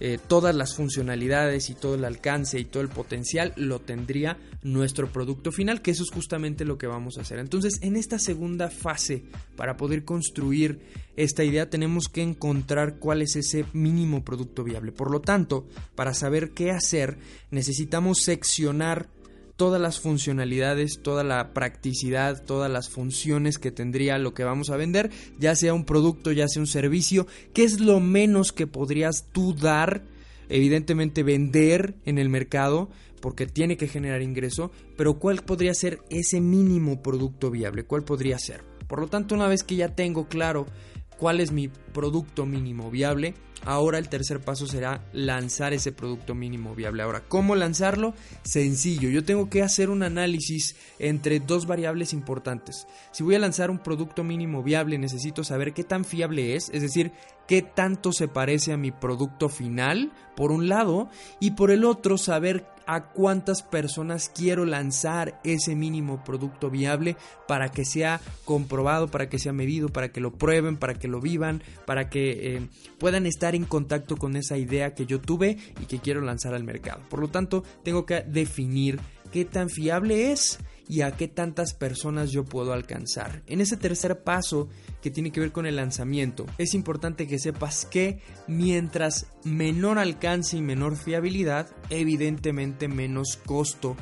eh, 0.00 0.18
todas 0.26 0.54
las 0.54 0.74
funcionalidades 0.74 1.70
y 1.70 1.74
todo 1.74 1.94
el 1.94 2.04
alcance 2.04 2.58
y 2.58 2.64
todo 2.64 2.82
el 2.82 2.88
potencial 2.88 3.54
lo 3.56 3.78
tendría 3.78 4.36
nuestro 4.62 5.08
producto 5.08 5.52
final, 5.52 5.80
que 5.80 5.92
eso 5.92 6.02
es 6.02 6.10
justamente 6.10 6.64
lo 6.64 6.76
que 6.76 6.86
vamos 6.86 7.16
a 7.16 7.22
hacer. 7.22 7.38
Entonces, 7.38 7.78
en 7.86 7.96
esta 7.96 8.18
segunda 8.18 8.68
fase, 8.70 9.24
para 9.56 9.76
poder 9.76 10.04
construir 10.04 10.80
esta 11.16 11.44
idea, 11.44 11.70
tenemos 11.70 12.08
que 12.08 12.22
encontrar 12.22 12.98
cuál 12.98 13.22
es 13.22 13.36
ese 13.36 13.64
mínimo 13.72 14.24
producto 14.24 14.64
viable. 14.64 14.92
Por 14.92 15.10
lo 15.10 15.20
tanto, 15.20 15.66
para 15.94 16.14
saber 16.14 16.50
qué 16.50 16.70
hacer, 16.70 17.18
necesitamos 17.50 18.18
seccionar 18.22 19.08
todas 19.56 19.80
las 19.80 19.98
funcionalidades, 19.98 21.00
toda 21.02 21.24
la 21.24 21.54
practicidad, 21.54 22.44
todas 22.44 22.70
las 22.70 22.90
funciones 22.90 23.58
que 23.58 23.70
tendría 23.70 24.18
lo 24.18 24.34
que 24.34 24.44
vamos 24.44 24.70
a 24.70 24.76
vender, 24.76 25.10
ya 25.38 25.56
sea 25.56 25.74
un 25.74 25.84
producto, 25.84 26.30
ya 26.32 26.46
sea 26.46 26.60
un 26.60 26.66
servicio, 26.66 27.26
qué 27.54 27.64
es 27.64 27.80
lo 27.80 28.00
menos 28.00 28.52
que 28.52 28.66
podrías 28.66 29.26
tú 29.32 29.54
dar, 29.54 30.04
evidentemente 30.48 31.22
vender 31.22 31.94
en 32.04 32.18
el 32.18 32.28
mercado, 32.28 32.90
porque 33.26 33.48
tiene 33.48 33.76
que 33.76 33.88
generar 33.88 34.22
ingreso, 34.22 34.70
pero 34.96 35.18
cuál 35.18 35.42
podría 35.42 35.74
ser 35.74 35.98
ese 36.10 36.40
mínimo 36.40 37.02
producto 37.02 37.50
viable, 37.50 37.82
cuál 37.82 38.04
podría 38.04 38.38
ser. 38.38 38.62
Por 38.86 39.00
lo 39.00 39.08
tanto, 39.08 39.34
una 39.34 39.48
vez 39.48 39.64
que 39.64 39.74
ya 39.74 39.96
tengo 39.96 40.28
claro 40.28 40.64
cuál 41.18 41.40
es 41.40 41.50
mi 41.50 41.66
producto 41.66 42.46
mínimo 42.46 42.88
viable. 42.88 43.34
Ahora 43.66 43.98
el 43.98 44.08
tercer 44.08 44.40
paso 44.40 44.66
será 44.66 45.02
lanzar 45.12 45.72
ese 45.72 45.90
producto 45.90 46.34
mínimo 46.36 46.74
viable. 46.76 47.02
Ahora, 47.02 47.24
¿cómo 47.26 47.56
lanzarlo? 47.56 48.14
Sencillo, 48.44 49.08
yo 49.08 49.24
tengo 49.24 49.50
que 49.50 49.62
hacer 49.62 49.90
un 49.90 50.04
análisis 50.04 50.76
entre 51.00 51.40
dos 51.40 51.66
variables 51.66 52.12
importantes. 52.12 52.86
Si 53.10 53.24
voy 53.24 53.34
a 53.34 53.40
lanzar 53.40 53.70
un 53.70 53.80
producto 53.80 54.22
mínimo 54.22 54.62
viable, 54.62 54.98
necesito 54.98 55.42
saber 55.42 55.74
qué 55.74 55.82
tan 55.82 56.04
fiable 56.04 56.54
es, 56.54 56.70
es 56.72 56.80
decir, 56.80 57.10
qué 57.48 57.60
tanto 57.62 58.12
se 58.12 58.28
parece 58.28 58.72
a 58.72 58.76
mi 58.76 58.92
producto 58.92 59.48
final, 59.48 60.12
por 60.36 60.52
un 60.52 60.68
lado, 60.68 61.08
y 61.40 61.52
por 61.52 61.72
el 61.72 61.84
otro, 61.84 62.18
saber 62.18 62.66
a 62.86 63.08
cuántas 63.08 63.62
personas 63.62 64.30
quiero 64.32 64.64
lanzar 64.64 65.40
ese 65.42 65.74
mínimo 65.74 66.22
producto 66.22 66.70
viable 66.70 67.16
para 67.48 67.70
que 67.70 67.84
sea 67.84 68.20
comprobado, 68.44 69.08
para 69.08 69.28
que 69.28 69.40
sea 69.40 69.52
medido, 69.52 69.88
para 69.88 70.10
que 70.10 70.20
lo 70.20 70.32
prueben, 70.32 70.76
para 70.76 70.94
que 70.94 71.08
lo 71.08 71.20
vivan, 71.20 71.62
para 71.84 72.08
que 72.08 72.56
eh, 72.56 72.68
puedan 72.98 73.26
estar 73.26 73.55
en 73.56 73.64
contacto 73.64 74.16
con 74.16 74.36
esa 74.36 74.56
idea 74.56 74.94
que 74.94 75.06
yo 75.06 75.20
tuve 75.20 75.56
y 75.80 75.86
que 75.86 75.98
quiero 75.98 76.20
lanzar 76.20 76.54
al 76.54 76.64
mercado. 76.64 77.02
Por 77.08 77.20
lo 77.20 77.28
tanto, 77.28 77.64
tengo 77.82 78.06
que 78.06 78.22
definir 78.22 79.00
qué 79.32 79.44
tan 79.44 79.68
fiable 79.68 80.32
es 80.32 80.58
y 80.88 81.00
a 81.00 81.12
qué 81.12 81.28
tantas 81.28 81.74
personas 81.74 82.30
yo 82.30 82.44
puedo 82.44 82.72
alcanzar. 82.72 83.42
En 83.46 83.60
ese 83.60 83.76
tercer 83.76 84.22
paso 84.22 84.68
que 85.02 85.10
tiene 85.10 85.32
que 85.32 85.40
ver 85.40 85.52
con 85.52 85.66
el 85.66 85.76
lanzamiento, 85.76 86.46
es 86.58 86.74
importante 86.74 87.26
que 87.26 87.38
sepas 87.38 87.84
que 87.84 88.20
mientras 88.46 89.26
menor 89.44 89.98
alcance 89.98 90.56
y 90.56 90.62
menor 90.62 90.96
fiabilidad, 90.96 91.68
evidentemente 91.90 92.88
menos 92.88 93.36
costo 93.44 93.96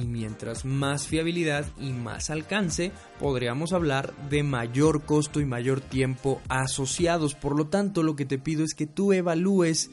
y 0.00 0.06
mientras 0.06 0.64
más 0.64 1.06
fiabilidad 1.06 1.66
y 1.80 1.90
más 1.90 2.30
alcance, 2.30 2.92
podríamos 3.18 3.72
hablar 3.72 4.14
de 4.28 4.42
mayor 4.42 5.04
costo 5.04 5.40
y 5.40 5.44
mayor 5.44 5.80
tiempo 5.80 6.40
asociados. 6.48 7.34
Por 7.34 7.56
lo 7.56 7.68
tanto, 7.68 8.02
lo 8.02 8.16
que 8.16 8.26
te 8.26 8.38
pido 8.38 8.64
es 8.64 8.74
que 8.74 8.86
tú 8.86 9.12
evalúes 9.12 9.90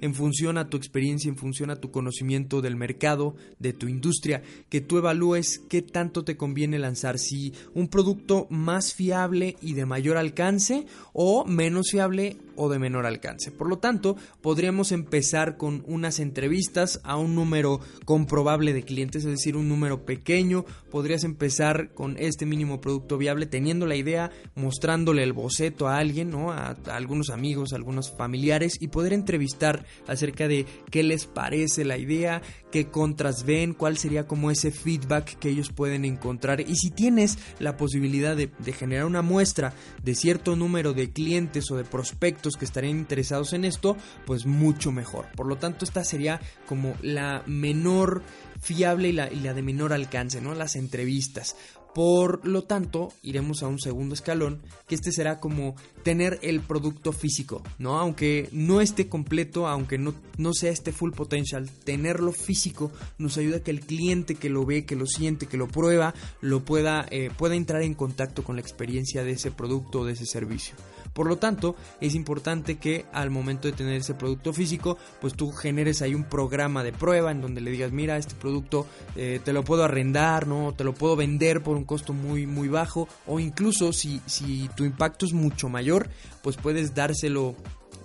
en 0.00 0.14
función 0.14 0.58
a 0.58 0.68
tu 0.68 0.76
experiencia, 0.76 1.28
en 1.28 1.36
función 1.36 1.70
a 1.70 1.76
tu 1.76 1.90
conocimiento 1.90 2.60
del 2.60 2.76
mercado, 2.76 3.34
de 3.58 3.72
tu 3.72 3.88
industria, 3.88 4.42
que 4.68 4.80
tú 4.80 4.98
evalúes 4.98 5.60
qué 5.70 5.82
tanto 5.82 6.24
te 6.24 6.36
conviene 6.36 6.78
lanzar, 6.78 7.18
si 7.18 7.54
un 7.74 7.88
producto 7.88 8.46
más 8.50 8.92
fiable 8.92 9.56
y 9.62 9.72
de 9.72 9.86
mayor 9.86 10.16
alcance 10.16 10.86
o 11.12 11.44
menos 11.46 11.90
fiable 11.90 12.36
o 12.56 12.68
de 12.68 12.78
menor 12.78 13.06
alcance. 13.06 13.50
Por 13.50 13.68
lo 13.68 13.78
tanto, 13.78 14.16
podríamos 14.40 14.92
empezar 14.92 15.56
con 15.56 15.84
unas 15.86 16.18
entrevistas 16.18 17.00
a 17.04 17.16
un 17.16 17.34
número 17.34 17.80
comprobable 18.04 18.72
de 18.72 18.82
clientes, 18.82 19.24
es 19.24 19.30
decir, 19.30 19.56
un 19.56 19.68
número 19.68 20.04
pequeño. 20.04 20.64
Podrías 20.90 21.24
empezar 21.24 21.92
con 21.94 22.16
este 22.18 22.46
mínimo 22.46 22.80
producto 22.80 23.18
viable, 23.18 23.46
teniendo 23.46 23.86
la 23.86 23.96
idea, 23.96 24.30
mostrándole 24.54 25.22
el 25.22 25.32
boceto 25.32 25.88
a 25.88 25.98
alguien, 25.98 26.34
a, 26.34 26.76
algunos 26.90 27.30
amigos, 27.30 27.72
a 27.72 27.76
algunos 27.76 28.14
familiares 28.16 28.78
y 28.80 28.88
poder 28.88 29.12
entrevistar 29.12 29.84
acerca 30.06 30.48
de 30.48 30.66
qué 30.90 31.02
les 31.02 31.26
parece 31.26 31.84
la 31.84 31.98
idea, 31.98 32.42
qué 32.70 32.88
contras 32.88 33.44
ven, 33.44 33.74
cuál 33.74 33.98
sería 33.98 34.26
como 34.26 34.50
ese 34.50 34.70
feedback 34.70 35.38
que 35.38 35.50
ellos 35.50 35.70
pueden 35.72 36.04
encontrar. 36.04 36.60
Y 36.60 36.76
si 36.76 36.90
tienes 36.90 37.38
la 37.58 37.76
posibilidad 37.76 38.36
de 38.36 38.72
generar 38.72 39.06
una 39.06 39.22
muestra 39.22 39.74
de 40.02 40.14
cierto 40.14 40.56
número 40.56 40.92
de 40.92 41.10
clientes 41.10 41.70
o 41.70 41.76
de 41.76 41.84
prospectos 41.84 42.45
que 42.54 42.64
estarían 42.64 42.98
interesados 42.98 43.52
en 43.52 43.64
esto, 43.64 43.96
pues 44.24 44.46
mucho 44.46 44.92
mejor. 44.92 45.26
Por 45.34 45.46
lo 45.48 45.56
tanto, 45.56 45.84
esta 45.84 46.04
sería 46.04 46.40
como 46.68 46.94
la 47.02 47.42
menor 47.46 48.22
fiable 48.60 49.08
y 49.08 49.12
la, 49.12 49.32
y 49.32 49.40
la 49.40 49.54
de 49.54 49.62
menor 49.62 49.92
alcance, 49.92 50.40
¿no? 50.40 50.54
Las 50.54 50.76
entrevistas. 50.76 51.56
Por 51.94 52.46
lo 52.46 52.64
tanto, 52.64 53.08
iremos 53.22 53.62
a 53.62 53.68
un 53.68 53.78
segundo 53.78 54.14
escalón, 54.14 54.62
que 54.86 54.94
este 54.94 55.12
será 55.12 55.40
como 55.40 55.76
tener 56.06 56.38
el 56.42 56.60
producto 56.60 57.10
físico, 57.10 57.64
¿no? 57.80 57.98
Aunque 57.98 58.48
no 58.52 58.80
esté 58.80 59.08
completo, 59.08 59.66
aunque 59.66 59.98
no, 59.98 60.14
no 60.38 60.52
sea 60.52 60.70
este 60.70 60.92
full 60.92 61.10
potential, 61.10 61.68
tenerlo 61.82 62.30
físico 62.30 62.92
nos 63.18 63.38
ayuda 63.38 63.56
a 63.56 63.62
que 63.64 63.72
el 63.72 63.80
cliente 63.80 64.36
que 64.36 64.48
lo 64.48 64.64
ve, 64.64 64.84
que 64.84 64.94
lo 64.94 65.06
siente, 65.06 65.46
que 65.48 65.56
lo 65.56 65.66
prueba, 65.66 66.14
lo 66.40 66.64
pueda, 66.64 67.08
eh, 67.10 67.30
pueda 67.36 67.56
entrar 67.56 67.82
en 67.82 67.94
contacto 67.94 68.44
con 68.44 68.54
la 68.54 68.62
experiencia 68.62 69.24
de 69.24 69.32
ese 69.32 69.50
producto 69.50 70.02
o 70.02 70.04
de 70.04 70.12
ese 70.12 70.26
servicio. 70.26 70.76
Por 71.16 71.28
lo 71.28 71.38
tanto, 71.38 71.76
es 72.02 72.14
importante 72.14 72.76
que 72.76 73.06
al 73.10 73.30
momento 73.30 73.68
de 73.68 73.72
tener 73.72 73.94
ese 73.94 74.12
producto 74.12 74.52
físico, 74.52 74.98
pues 75.18 75.32
tú 75.32 75.50
generes 75.50 76.02
ahí 76.02 76.14
un 76.14 76.24
programa 76.24 76.84
de 76.84 76.92
prueba 76.92 77.32
en 77.32 77.40
donde 77.40 77.62
le 77.62 77.70
digas, 77.70 77.90
mira, 77.90 78.18
este 78.18 78.34
producto 78.34 78.86
eh, 79.16 79.40
te 79.42 79.54
lo 79.54 79.64
puedo 79.64 79.82
arrendar, 79.82 80.46
¿no? 80.46 80.74
Te 80.74 80.84
lo 80.84 80.92
puedo 80.92 81.16
vender 81.16 81.62
por 81.62 81.78
un 81.78 81.84
costo 81.84 82.12
muy, 82.12 82.46
muy 82.46 82.68
bajo. 82.68 83.08
O 83.26 83.40
incluso 83.40 83.94
si, 83.94 84.20
si 84.26 84.68
tu 84.76 84.84
impacto 84.84 85.24
es 85.24 85.32
mucho 85.32 85.70
mayor, 85.70 85.95
pues 86.42 86.56
puedes 86.56 86.94
dárselo 86.94 87.56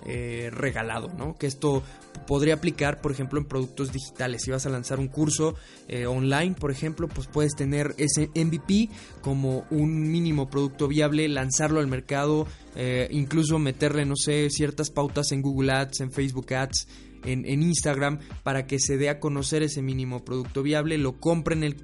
eh, 0.08 0.50
regalado, 0.52 1.10
¿no? 1.16 1.38
Que 1.38 1.46
esto 1.46 1.84
podría 2.26 2.56
aplicar, 2.56 3.02
por 3.02 3.12
ejemplo, 3.12 3.40
en 3.40 3.46
productos 3.46 3.92
digitales. 3.92 4.42
Si 4.42 4.50
vas 4.50 4.66
a 4.66 4.70
lanzar 4.70 5.00
un 5.00 5.08
curso 5.08 5.54
eh, 5.88 6.08
online, 6.08 6.56
por 6.56 6.72
ejemplo, 6.72 7.08
pues 7.08 7.28
puedes 7.28 7.56
tener 7.56 7.94
ese 7.98 8.32
MVP 8.34 8.90
como 9.22 9.64
un 9.70 10.10
mínimo 10.12 10.50
producto 10.50 10.88
viable, 10.88 11.28
lanzarlo 11.30 11.80
al 11.80 11.86
mercado, 11.86 12.48
eh, 12.76 13.10
incluso 13.12 13.60
meterle, 13.60 14.06
no 14.06 14.16
sé, 14.16 14.50
ciertas 14.50 14.90
pautas 14.90 15.32
en 15.34 15.44
Google 15.44 15.72
Ads, 15.72 16.02
en 16.02 16.12
Facebook 16.12 16.52
Ads, 16.52 16.88
en, 17.24 17.62
Instagram, 17.62 18.20
para 18.42 18.66
que 18.66 18.80
se 18.80 18.98
dé 18.98 19.10
a 19.10 19.20
conocer 19.20 19.62
ese 19.62 19.84
mínimo 19.84 20.26
producto 20.26 20.64
viable, 20.64 20.98
lo 20.98 21.20
compren 21.20 21.64
el... 21.64 21.76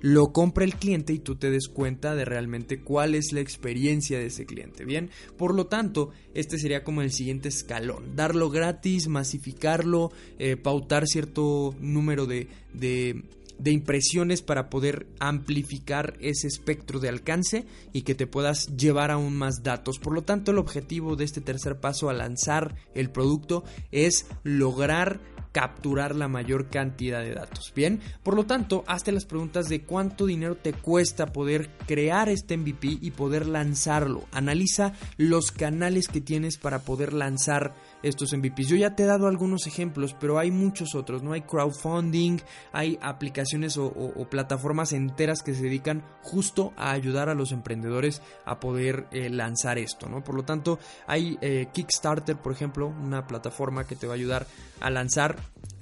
lo 0.00 0.32
compra 0.32 0.64
el 0.64 0.76
cliente 0.76 1.12
y 1.12 1.18
tú 1.18 1.36
te 1.36 1.50
des 1.50 1.68
cuenta 1.68 2.14
de 2.14 2.24
realmente 2.24 2.80
cuál 2.80 3.14
es 3.14 3.32
la 3.32 3.40
experiencia 3.40 4.18
de 4.18 4.26
ese 4.26 4.46
cliente. 4.46 4.84
Bien, 4.84 5.10
por 5.36 5.54
lo 5.54 5.66
tanto, 5.66 6.10
este 6.34 6.58
sería 6.58 6.84
como 6.84 7.02
el 7.02 7.12
siguiente 7.12 7.48
escalón: 7.48 8.16
darlo 8.16 8.50
gratis, 8.50 9.08
masificarlo, 9.08 10.12
eh, 10.38 10.56
pautar 10.56 11.06
cierto 11.06 11.74
número 11.80 12.26
de, 12.26 12.48
de, 12.72 13.24
de 13.58 13.70
impresiones 13.72 14.42
para 14.42 14.70
poder 14.70 15.06
amplificar 15.18 16.16
ese 16.20 16.46
espectro 16.46 17.00
de 17.00 17.08
alcance 17.08 17.66
y 17.92 18.02
que 18.02 18.14
te 18.14 18.26
puedas 18.26 18.76
llevar 18.76 19.10
aún 19.10 19.36
más 19.36 19.62
datos. 19.62 19.98
Por 19.98 20.14
lo 20.14 20.22
tanto, 20.22 20.52
el 20.52 20.58
objetivo 20.58 21.16
de 21.16 21.24
este 21.24 21.40
tercer 21.40 21.80
paso 21.80 22.08
a 22.08 22.14
lanzar 22.14 22.76
el 22.94 23.10
producto 23.10 23.64
es 23.90 24.26
lograr 24.44 25.20
capturar 25.52 26.14
la 26.14 26.28
mayor 26.28 26.68
cantidad 26.68 27.20
de 27.20 27.34
datos. 27.34 27.72
Bien, 27.74 28.00
por 28.22 28.34
lo 28.34 28.46
tanto, 28.46 28.84
hazte 28.86 29.12
las 29.12 29.24
preguntas 29.24 29.68
de 29.68 29.82
cuánto 29.82 30.26
dinero 30.26 30.56
te 30.56 30.72
cuesta 30.72 31.32
poder 31.32 31.70
crear 31.86 32.28
este 32.28 32.56
MVP 32.56 32.98
y 33.00 33.10
poder 33.10 33.46
lanzarlo. 33.46 34.26
Analiza 34.32 34.92
los 35.16 35.52
canales 35.52 36.08
que 36.08 36.20
tienes 36.20 36.58
para 36.58 36.80
poder 36.80 37.12
lanzar 37.12 37.74
estos 38.02 38.32
MVPs. 38.32 38.68
Yo 38.68 38.76
ya 38.76 38.94
te 38.94 39.02
he 39.02 39.06
dado 39.06 39.26
algunos 39.26 39.66
ejemplos, 39.66 40.14
pero 40.18 40.38
hay 40.38 40.50
muchos 40.50 40.94
otros, 40.94 41.22
¿no? 41.22 41.32
Hay 41.32 41.42
crowdfunding, 41.42 42.38
hay 42.72 42.98
aplicaciones 43.02 43.76
o, 43.76 43.90
plataformas 44.30 44.92
enteras 44.92 45.42
que 45.42 45.54
se 45.54 45.62
dedican 45.62 46.04
justo 46.22 46.72
a 46.76 46.92
ayudar 46.92 47.28
a 47.28 47.34
los 47.34 47.52
emprendedores 47.52 48.22
a 48.44 48.60
poder 48.60 49.06
eh, 49.10 49.30
lanzar 49.30 49.78
esto, 49.78 50.08
¿no? 50.08 50.22
Por 50.22 50.34
lo 50.34 50.44
tanto, 50.44 50.78
hay 51.06 51.38
eh, 51.40 51.68
Kickstarter, 51.72 52.36
por 52.36 52.52
ejemplo, 52.52 52.88
una 52.88 53.26
plataforma 53.26 53.86
que 53.86 53.96
te 53.96 54.06
va 54.06 54.14
a 54.14 54.16
ayudar 54.16 54.46
a 54.80 54.90
lanzar 54.90 55.36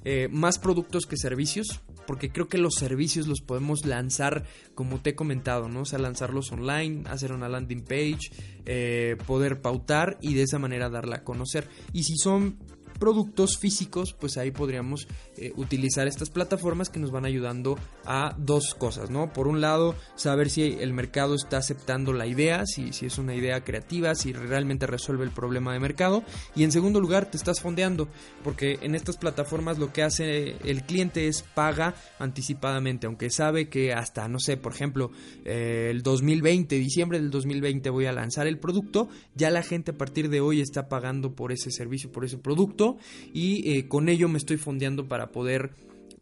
eh, 0.05 0.29
más 0.31 0.59
productos 0.59 1.07
que 1.07 1.17
servicios, 1.17 1.81
porque 2.07 2.31
creo 2.31 2.49
que 2.49 2.59
los 2.59 2.75
servicios 2.75 3.27
los 3.27 3.41
podemos 3.41 3.85
lanzar 3.85 4.45
como 4.75 5.01
te 5.01 5.11
he 5.11 5.15
comentado, 5.15 5.69
¿no? 5.69 5.81
O 5.81 5.85
sea, 5.85 5.99
lanzarlos 5.99 6.53
online, 6.53 7.03
hacer 7.09 7.33
una 7.33 7.49
landing 7.49 7.83
page, 7.83 8.31
eh, 8.65 9.17
poder 9.27 9.61
pautar 9.61 10.19
y 10.21 10.35
de 10.35 10.43
esa 10.43 10.59
manera 10.59 10.89
darla 10.91 11.17
a 11.17 11.25
conocer. 11.25 11.69
Y 11.93 12.05
si 12.05 12.17
son 12.17 12.59
productos 12.99 13.59
físicos, 13.59 14.15
pues 14.19 14.37
ahí 14.37 14.51
podríamos 14.51 15.07
eh, 15.37 15.53
utilizar 15.57 16.07
estas 16.07 16.31
plataformas 16.31 16.89
que 16.89 16.99
nos 16.99 17.11
van 17.11 17.25
ayudando 17.25 17.79
a 18.05 18.35
dos 18.39 18.75
cosas, 18.75 19.11
¿no? 19.11 19.33
Por 19.33 19.49
un 19.49 19.61
lado, 19.61 19.95
saber 20.15 20.51
si 20.51 20.77
el 20.81 20.93
mercado 20.93 21.35
está 21.35 21.59
aceptando 21.59 22.13
la 22.13 22.27
idea, 22.27 22.67
si, 22.67 22.93
si 22.93 23.07
es 23.07 23.19
una 23.19 23.35
idea 23.35 23.63
creativa, 23.63 24.15
si 24.15 24.33
realmente 24.33 24.87
resuelve 24.87 25.25
el 25.25 25.31
problema 25.31 25.73
de 25.73 25.81
mercado. 25.81 26.23
Y 26.55 26.65
en 26.65 26.73
segundo 26.73 27.01
lugar, 27.01 27.31
te 27.31 27.37
estás 27.37 27.61
fondeando, 27.61 28.09
porque 28.43 28.79
en 28.83 28.95
estas 28.95 29.17
plataformas 29.17 29.79
lo 29.79 29.93
que 29.93 30.03
hace 30.03 30.57
el 30.65 30.83
cliente 30.85 31.29
es 31.29 31.43
paga 31.43 31.95
anticipadamente, 32.19 33.07
aunque 33.07 33.31
sabe 33.31 33.69
que 33.69 33.93
hasta, 33.93 34.29
no 34.29 34.39
sé, 34.39 34.57
por 34.57 34.73
ejemplo, 34.73 35.11
eh, 35.45 35.89
el 35.91 36.03
2020, 36.03 36.77
diciembre 36.77 37.19
del 37.19 37.31
2020 37.31 37.91
voy 37.91 38.07
a 38.07 38.13
lanzar 38.13 38.47
el 38.47 38.59
producto, 38.59 39.09
ya 39.35 39.51
la 39.51 39.63
gente 39.63 39.93
a 39.93 39.97
partir 39.97 40.29
de 40.29 40.41
hoy 40.41 40.61
está 40.61 40.89
pagando 40.89 41.35
por 41.35 41.53
ese 41.53 41.71
servicio, 41.71 42.11
por 42.13 42.25
ese 42.25 42.39
producto 42.39 42.86
y 43.33 43.73
eh, 43.73 43.89
con 43.89 44.09
ello 44.09 44.29
me 44.29 44.39
estoy 44.39 44.57
fondeando 44.57 45.09
para 45.09 45.33
poder 45.33 45.73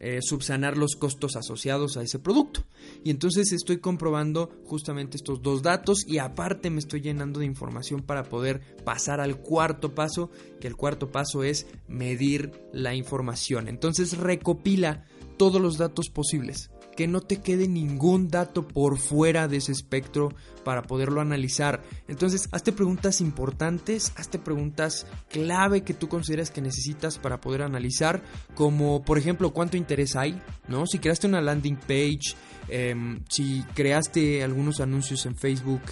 eh, 0.00 0.20
subsanar 0.20 0.76
los 0.76 0.96
costos 0.96 1.34
asociados 1.34 1.96
a 1.96 2.02
ese 2.02 2.18
producto. 2.18 2.64
Y 3.04 3.10
entonces 3.10 3.52
estoy 3.52 3.78
comprobando 3.78 4.50
justamente 4.66 5.16
estos 5.16 5.40
dos 5.40 5.62
datos 5.62 6.04
y 6.06 6.18
aparte 6.18 6.68
me 6.68 6.80
estoy 6.80 7.00
llenando 7.00 7.40
de 7.40 7.46
información 7.46 8.02
para 8.02 8.24
poder 8.24 8.60
pasar 8.84 9.20
al 9.20 9.38
cuarto 9.38 9.94
paso, 9.94 10.30
que 10.60 10.66
el 10.66 10.76
cuarto 10.76 11.10
paso 11.10 11.42
es 11.42 11.66
medir 11.88 12.52
la 12.72 12.94
información. 12.94 13.66
Entonces 13.66 14.18
recopila 14.18 15.06
todos 15.38 15.60
los 15.60 15.78
datos 15.78 16.10
posibles 16.10 16.70
que 16.96 17.06
no 17.06 17.20
te 17.20 17.40
quede 17.40 17.68
ningún 17.68 18.28
dato 18.28 18.66
por 18.66 18.98
fuera 18.98 19.48
de 19.48 19.58
ese 19.58 19.72
espectro 19.72 20.34
para 20.64 20.82
poderlo 20.82 21.20
analizar. 21.20 21.82
Entonces, 22.08 22.48
hazte 22.52 22.72
preguntas 22.72 23.20
importantes, 23.20 24.12
hazte 24.16 24.38
preguntas 24.38 25.06
clave 25.30 25.82
que 25.82 25.94
tú 25.94 26.08
consideras 26.08 26.50
que 26.50 26.62
necesitas 26.62 27.18
para 27.18 27.40
poder 27.40 27.62
analizar, 27.62 28.22
como 28.54 29.04
por 29.04 29.18
ejemplo, 29.18 29.52
cuánto 29.52 29.76
interés 29.76 30.16
hay, 30.16 30.40
¿no? 30.68 30.86
Si 30.86 30.98
creaste 30.98 31.26
una 31.26 31.40
landing 31.40 31.76
page, 31.76 32.36
em, 32.68 33.20
si 33.28 33.62
creaste 33.74 34.42
algunos 34.42 34.80
anuncios 34.80 35.26
en 35.26 35.36
Facebook, 35.36 35.82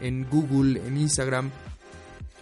en 0.00 0.28
Google, 0.28 0.80
en 0.86 0.96
Instagram, 0.96 1.50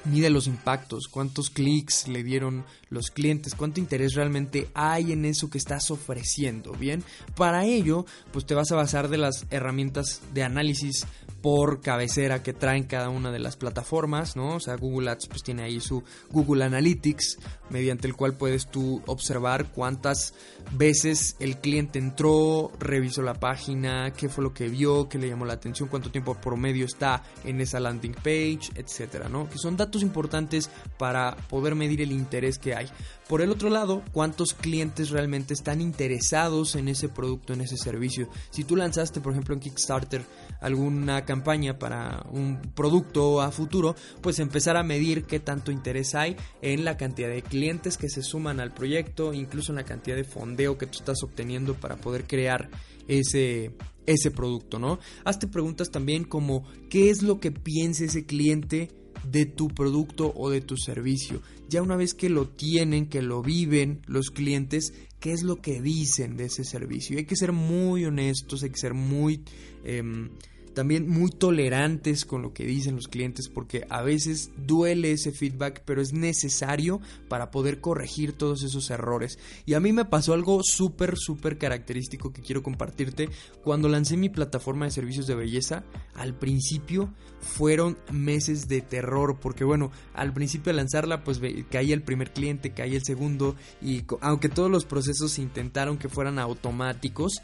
mide 0.04 0.30
los 0.30 0.46
impactos, 0.46 1.08
cuántos 1.08 1.50
clics 1.50 2.08
le 2.08 2.22
dieron 2.22 2.64
los 2.88 3.10
clientes, 3.10 3.54
cuánto 3.54 3.80
interés 3.80 4.14
realmente 4.14 4.68
hay 4.74 5.12
en 5.12 5.24
eso 5.24 5.50
que 5.50 5.58
estás 5.58 5.90
ofreciendo, 5.90 6.72
¿bien? 6.72 7.04
Para 7.36 7.64
ello, 7.64 8.06
pues 8.32 8.46
te 8.46 8.54
vas 8.54 8.72
a 8.72 8.76
basar 8.76 9.08
de 9.08 9.18
las 9.18 9.46
herramientas 9.50 10.20
de 10.34 10.42
análisis 10.42 11.06
por 11.40 11.80
cabecera 11.80 12.42
que 12.42 12.52
traen 12.52 12.84
cada 12.84 13.08
una 13.08 13.30
de 13.30 13.38
las 13.38 13.56
plataformas, 13.56 14.36
¿no? 14.36 14.56
O 14.56 14.60
sea, 14.60 14.76
Google 14.76 15.10
Ads 15.10 15.28
pues 15.28 15.42
tiene 15.42 15.62
ahí 15.62 15.80
su 15.80 16.02
Google 16.30 16.64
Analytics, 16.64 17.38
mediante 17.70 18.06
el 18.06 18.14
cual 18.14 18.34
puedes 18.34 18.66
tú 18.66 19.02
observar 19.06 19.72
cuántas 19.72 20.34
veces 20.72 21.36
el 21.40 21.58
cliente 21.58 21.98
entró, 21.98 22.72
revisó 22.78 23.22
la 23.22 23.34
página, 23.34 24.12
qué 24.12 24.28
fue 24.28 24.44
lo 24.44 24.52
que 24.52 24.68
vio, 24.68 25.08
qué 25.08 25.18
le 25.18 25.28
llamó 25.28 25.44
la 25.44 25.54
atención, 25.54 25.88
cuánto 25.88 26.10
tiempo 26.10 26.34
promedio 26.34 26.84
está 26.84 27.22
en 27.44 27.60
esa 27.60 27.80
landing 27.80 28.14
page, 28.14 28.70
etcétera, 28.74 29.28
¿no? 29.28 29.48
Que 29.48 29.58
son 29.58 29.76
datos 29.76 30.02
importantes 30.02 30.70
para 30.98 31.36
poder 31.48 31.74
medir 31.74 32.00
el 32.02 32.12
interés 32.12 32.58
que 32.58 32.74
hay. 32.74 32.88
Por 33.28 33.42
el 33.42 33.50
otro 33.50 33.70
lado, 33.70 34.02
cuántos 34.12 34.54
clientes 34.54 35.10
realmente 35.10 35.54
están 35.54 35.80
interesados 35.80 36.74
en 36.74 36.88
ese 36.88 37.08
producto, 37.08 37.52
en 37.52 37.60
ese 37.60 37.76
servicio. 37.76 38.28
Si 38.50 38.64
tú 38.64 38.74
lanzaste, 38.74 39.20
por 39.20 39.32
ejemplo, 39.32 39.54
en 39.54 39.60
Kickstarter 39.60 40.24
alguna 40.60 41.24
campaña 41.30 41.78
para 41.78 42.26
un 42.32 42.60
producto 42.74 43.40
a 43.40 43.52
futuro, 43.52 43.94
pues 44.20 44.40
empezar 44.40 44.76
a 44.76 44.82
medir 44.82 45.26
qué 45.26 45.38
tanto 45.38 45.70
interés 45.70 46.16
hay 46.16 46.36
en 46.60 46.84
la 46.84 46.96
cantidad 46.96 47.28
de 47.28 47.40
clientes 47.40 47.96
que 47.96 48.08
se 48.08 48.24
suman 48.24 48.58
al 48.58 48.74
proyecto, 48.74 49.32
incluso 49.32 49.70
en 49.70 49.76
la 49.76 49.84
cantidad 49.84 50.16
de 50.16 50.24
fondeo 50.24 50.76
que 50.76 50.86
tú 50.86 50.98
estás 50.98 51.22
obteniendo 51.22 51.74
para 51.74 51.94
poder 51.94 52.24
crear 52.24 52.68
ese, 53.06 53.70
ese 54.06 54.32
producto, 54.32 54.80
¿no? 54.80 54.98
Hazte 55.24 55.46
preguntas 55.46 55.92
también 55.92 56.24
como 56.24 56.64
qué 56.88 57.10
es 57.10 57.22
lo 57.22 57.38
que 57.38 57.52
piensa 57.52 58.06
ese 58.06 58.26
cliente 58.26 58.88
de 59.22 59.46
tu 59.46 59.68
producto 59.68 60.32
o 60.34 60.50
de 60.50 60.62
tu 60.62 60.76
servicio. 60.76 61.42
Ya 61.68 61.80
una 61.80 61.94
vez 61.94 62.12
que 62.14 62.28
lo 62.28 62.48
tienen, 62.48 63.06
que 63.06 63.22
lo 63.22 63.40
viven 63.40 64.02
los 64.08 64.30
clientes, 64.30 64.94
¿qué 65.20 65.30
es 65.30 65.44
lo 65.44 65.60
que 65.62 65.80
dicen 65.80 66.36
de 66.36 66.46
ese 66.46 66.64
servicio? 66.64 67.18
hay 67.18 67.24
que 67.24 67.36
ser 67.36 67.52
muy 67.52 68.04
honestos, 68.04 68.64
hay 68.64 68.70
que 68.70 68.80
ser 68.80 68.94
muy... 68.94 69.44
Em, 69.84 70.30
también 70.74 71.08
muy 71.08 71.30
tolerantes 71.30 72.24
con 72.24 72.42
lo 72.42 72.52
que 72.52 72.64
dicen 72.64 72.96
los 72.96 73.08
clientes 73.08 73.48
porque 73.48 73.86
a 73.90 74.02
veces 74.02 74.50
duele 74.56 75.12
ese 75.12 75.32
feedback 75.32 75.82
pero 75.84 76.00
es 76.00 76.12
necesario 76.12 77.00
para 77.28 77.50
poder 77.50 77.80
corregir 77.80 78.32
todos 78.32 78.62
esos 78.62 78.90
errores. 78.90 79.38
Y 79.66 79.74
a 79.74 79.80
mí 79.80 79.92
me 79.92 80.04
pasó 80.04 80.32
algo 80.32 80.60
súper 80.62 81.16
súper 81.16 81.58
característico 81.58 82.32
que 82.32 82.42
quiero 82.42 82.62
compartirte. 82.62 83.28
Cuando 83.62 83.88
lancé 83.88 84.16
mi 84.16 84.28
plataforma 84.28 84.84
de 84.84 84.92
servicios 84.92 85.26
de 85.26 85.34
belleza 85.34 85.84
al 86.14 86.34
principio 86.34 87.12
fueron 87.40 87.98
meses 88.12 88.68
de 88.68 88.80
terror 88.82 89.38
porque 89.40 89.64
bueno 89.64 89.90
al 90.14 90.32
principio 90.32 90.72
de 90.72 90.76
lanzarla 90.76 91.24
pues 91.24 91.40
caía 91.70 91.94
el 91.94 92.02
primer 92.02 92.32
cliente 92.32 92.72
caía 92.72 92.96
el 92.96 93.04
segundo 93.04 93.56
y 93.80 94.04
aunque 94.20 94.48
todos 94.48 94.70
los 94.70 94.84
procesos 94.84 95.38
intentaron 95.38 95.98
que 95.98 96.08
fueran 96.08 96.38
automáticos 96.38 97.40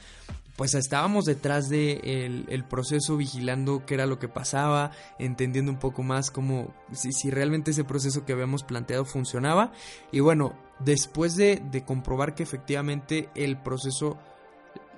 pues 0.56 0.74
estábamos 0.74 1.26
detrás 1.26 1.68
de 1.68 2.46
el, 2.48 2.64
proceso 2.64 3.16
vigilando 3.16 3.84
qué 3.84 3.94
era 3.94 4.06
lo 4.06 4.18
que 4.18 4.28
pasaba, 4.28 4.90
entendiendo 5.18 5.70
un 5.70 5.78
poco 5.78 6.02
más 6.02 6.30
cómo, 6.30 6.74
si, 6.92 7.12
si 7.12 7.30
realmente 7.30 7.70
ese 7.70 7.84
proceso 7.84 8.24
que 8.24 8.32
habíamos 8.32 8.62
planteado 8.62 9.04
funcionaba. 9.04 9.72
Y 10.10 10.20
bueno, 10.20 10.54
después 10.80 11.36
de, 11.36 11.62
de 11.70 11.84
comprobar 11.84 12.34
que 12.34 12.42
efectivamente 12.42 13.28
el 13.34 13.58
proceso 13.58 14.18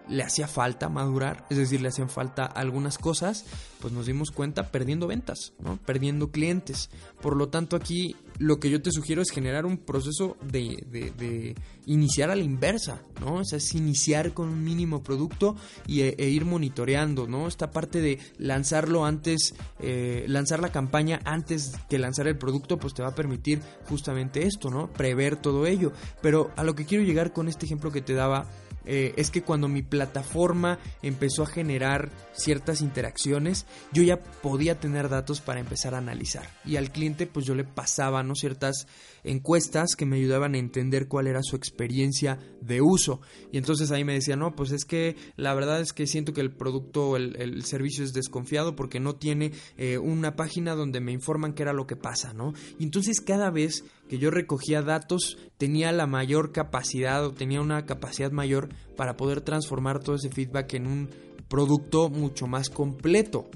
le 0.08 0.22
hacía 0.22 0.48
falta 0.48 0.88
madurar, 0.88 1.46
es 1.50 1.58
decir, 1.58 1.80
le 1.80 1.88
hacían 1.88 2.08
falta 2.08 2.44
algunas 2.46 2.98
cosas, 2.98 3.44
pues 3.80 3.92
nos 3.92 4.06
dimos 4.06 4.30
cuenta 4.30 4.70
perdiendo 4.70 5.06
ventas, 5.06 5.52
¿no? 5.60 5.78
Perdiendo 5.84 6.30
clientes. 6.30 6.90
Por 7.20 7.36
lo 7.36 7.48
tanto, 7.48 7.76
aquí 7.76 8.16
lo 8.38 8.60
que 8.60 8.70
yo 8.70 8.80
te 8.80 8.90
sugiero 8.92 9.22
es 9.22 9.30
generar 9.30 9.66
un 9.66 9.78
proceso 9.78 10.36
de, 10.42 10.84
de, 10.90 11.54
iniciar 11.86 12.30
a 12.30 12.36
la 12.36 12.42
inversa, 12.42 13.02
¿no? 13.20 13.34
O 13.34 13.44
sea, 13.44 13.58
es 13.58 13.74
iniciar 13.74 14.32
con 14.32 14.48
un 14.48 14.64
mínimo 14.64 15.02
producto 15.02 15.56
y, 15.86 16.02
e, 16.02 16.14
e 16.18 16.28
ir 16.28 16.44
monitoreando, 16.44 17.26
¿no? 17.26 17.48
Esta 17.48 17.70
parte 17.70 18.00
de 18.00 18.18
lanzarlo 18.38 19.04
antes, 19.04 19.54
eh, 19.80 20.24
lanzar 20.28 20.60
la 20.60 20.72
campaña 20.72 21.20
antes 21.24 21.72
que 21.88 21.98
lanzar 21.98 22.26
el 22.28 22.38
producto, 22.38 22.78
pues 22.78 22.94
te 22.94 23.02
va 23.02 23.08
a 23.08 23.14
permitir 23.14 23.60
justamente 23.88 24.46
esto, 24.46 24.70
¿no? 24.70 24.92
Prever 24.92 25.36
todo 25.36 25.66
ello. 25.66 25.92
Pero 26.22 26.50
a 26.56 26.64
lo 26.64 26.74
que 26.74 26.86
quiero 26.86 27.04
llegar 27.04 27.32
con 27.32 27.48
este 27.48 27.66
ejemplo 27.66 27.90
que 27.90 28.02
te 28.02 28.14
daba 28.14 28.46
eh, 28.90 29.12
es 29.16 29.30
que 29.30 29.42
cuando 29.42 29.68
mi 29.68 29.82
plataforma 29.82 30.78
empezó 31.02 31.42
a 31.42 31.46
generar 31.46 32.08
ciertas 32.32 32.80
interacciones, 32.80 33.66
yo 33.92 34.02
ya 34.02 34.18
podía 34.18 34.80
tener 34.80 35.10
datos 35.10 35.42
para 35.42 35.60
empezar 35.60 35.94
a 35.94 35.98
analizar. 35.98 36.48
Y 36.64 36.76
al 36.76 36.90
cliente 36.90 37.26
pues 37.26 37.44
yo 37.44 37.54
le 37.54 37.64
pasaba 37.64 38.22
¿no? 38.22 38.34
ciertas 38.34 38.86
encuestas 39.28 39.96
que 39.96 40.06
me 40.06 40.16
ayudaban 40.16 40.54
a 40.54 40.58
entender 40.58 41.08
cuál 41.08 41.26
era 41.26 41.42
su 41.42 41.56
experiencia 41.56 42.38
de 42.60 42.80
uso. 42.80 43.20
Y 43.52 43.58
entonces 43.58 43.90
ahí 43.90 44.04
me 44.04 44.14
decía, 44.14 44.36
no, 44.36 44.54
pues 44.54 44.72
es 44.72 44.84
que 44.84 45.16
la 45.36 45.54
verdad 45.54 45.80
es 45.80 45.92
que 45.92 46.06
siento 46.06 46.32
que 46.32 46.40
el 46.40 46.50
producto, 46.50 47.16
el, 47.16 47.36
el 47.40 47.64
servicio 47.64 48.04
es 48.04 48.12
desconfiado 48.12 48.74
porque 48.74 49.00
no 49.00 49.16
tiene 49.16 49.52
eh, 49.76 49.98
una 49.98 50.36
página 50.36 50.74
donde 50.74 51.00
me 51.00 51.12
informan 51.12 51.52
qué 51.52 51.62
era 51.62 51.72
lo 51.72 51.86
que 51.86 51.96
pasa, 51.96 52.32
¿no? 52.32 52.52
Y 52.78 52.84
entonces 52.84 53.20
cada 53.20 53.50
vez 53.50 53.84
que 54.08 54.18
yo 54.18 54.30
recogía 54.30 54.82
datos 54.82 55.38
tenía 55.58 55.92
la 55.92 56.06
mayor 56.06 56.52
capacidad 56.52 57.24
o 57.24 57.34
tenía 57.34 57.60
una 57.60 57.84
capacidad 57.86 58.32
mayor 58.32 58.70
para 58.96 59.16
poder 59.16 59.42
transformar 59.42 60.00
todo 60.00 60.16
ese 60.16 60.30
feedback 60.30 60.74
en 60.74 60.86
un 60.86 61.10
producto 61.48 62.08
mucho 62.08 62.46
más 62.46 62.70
completo 62.70 63.48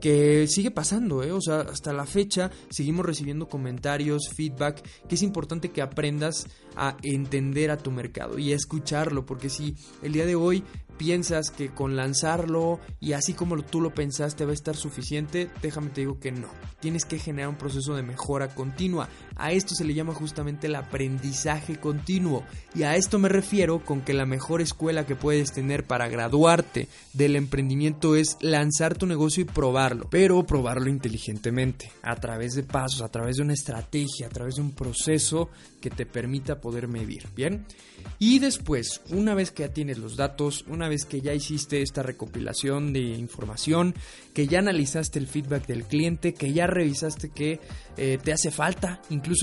que 0.00 0.46
sigue 0.48 0.70
pasando, 0.70 1.22
¿eh? 1.22 1.32
o 1.32 1.40
sea, 1.40 1.60
hasta 1.60 1.92
la 1.92 2.04
fecha 2.04 2.50
seguimos 2.68 3.06
recibiendo 3.06 3.48
comentarios, 3.48 4.28
feedback, 4.36 4.86
que 5.08 5.14
es 5.14 5.22
importante 5.22 5.70
que 5.70 5.80
aprendas 5.80 6.46
a 6.76 6.96
entender 7.02 7.70
a 7.70 7.78
tu 7.78 7.90
mercado 7.90 8.38
y 8.38 8.52
a 8.52 8.56
escucharlo, 8.56 9.24
porque 9.24 9.48
si 9.48 9.76
el 10.02 10.12
día 10.12 10.26
de 10.26 10.34
hoy 10.34 10.62
piensas 10.98 11.50
que 11.50 11.70
con 11.70 11.96
lanzarlo 11.96 12.80
y 13.00 13.12
así 13.12 13.32
como 13.32 13.60
tú 13.62 13.80
lo 13.80 13.94
pensaste 13.94 14.44
va 14.44 14.50
a 14.50 14.54
estar 14.54 14.76
suficiente, 14.76 15.50
déjame 15.62 15.90
te 15.90 16.02
digo 16.02 16.20
que 16.20 16.32
no. 16.32 16.48
Tienes 16.80 17.04
que 17.04 17.18
generar 17.18 17.48
un 17.48 17.56
proceso 17.56 17.94
de 17.94 18.02
mejora 18.02 18.54
continua. 18.54 19.08
A 19.36 19.52
esto 19.52 19.74
se 19.74 19.84
le 19.84 19.94
llama 19.94 20.14
justamente 20.14 20.66
el 20.66 20.76
aprendizaje 20.76 21.76
continuo. 21.76 22.44
Y 22.74 22.82
a 22.82 22.96
esto 22.96 23.18
me 23.18 23.28
refiero 23.28 23.84
con 23.84 24.02
que 24.02 24.14
la 24.14 24.26
mejor 24.26 24.60
escuela 24.60 25.06
que 25.06 25.16
puedes 25.16 25.52
tener 25.52 25.84
para 25.84 26.08
graduarte 26.08 26.88
del 27.12 27.36
emprendimiento 27.36 28.16
es 28.16 28.36
lanzar 28.40 28.96
tu 28.96 29.06
negocio 29.06 29.42
y 29.42 29.46
probarlo. 29.46 30.08
Pero 30.10 30.44
probarlo 30.46 30.88
inteligentemente, 30.88 31.90
a 32.02 32.16
través 32.16 32.54
de 32.54 32.62
pasos, 32.62 33.02
a 33.02 33.08
través 33.08 33.36
de 33.36 33.42
una 33.42 33.54
estrategia, 33.54 34.26
a 34.26 34.30
través 34.30 34.56
de 34.56 34.62
un 34.62 34.72
proceso 34.72 35.50
que 35.80 35.90
te 35.90 36.06
permita 36.06 36.60
poder 36.60 36.88
medir. 36.88 37.28
Bien. 37.34 37.66
Y 38.18 38.38
después, 38.38 39.02
una 39.10 39.34
vez 39.34 39.50
que 39.50 39.64
ya 39.64 39.72
tienes 39.72 39.98
los 39.98 40.16
datos, 40.16 40.64
una 40.68 40.88
vez 40.88 41.04
que 41.04 41.20
ya 41.20 41.34
hiciste 41.34 41.82
esta 41.82 42.02
recopilación 42.02 42.92
de 42.92 43.00
información, 43.00 43.94
que 44.32 44.46
ya 44.46 44.60
analizaste 44.60 45.18
el 45.18 45.26
feedback 45.26 45.66
del 45.66 45.84
cliente, 45.84 46.34
que 46.34 46.52
ya 46.52 46.66
revisaste 46.66 47.30
que 47.30 47.60
eh, 47.96 48.18
te 48.22 48.32
hace 48.32 48.50
falta, 48.50 49.00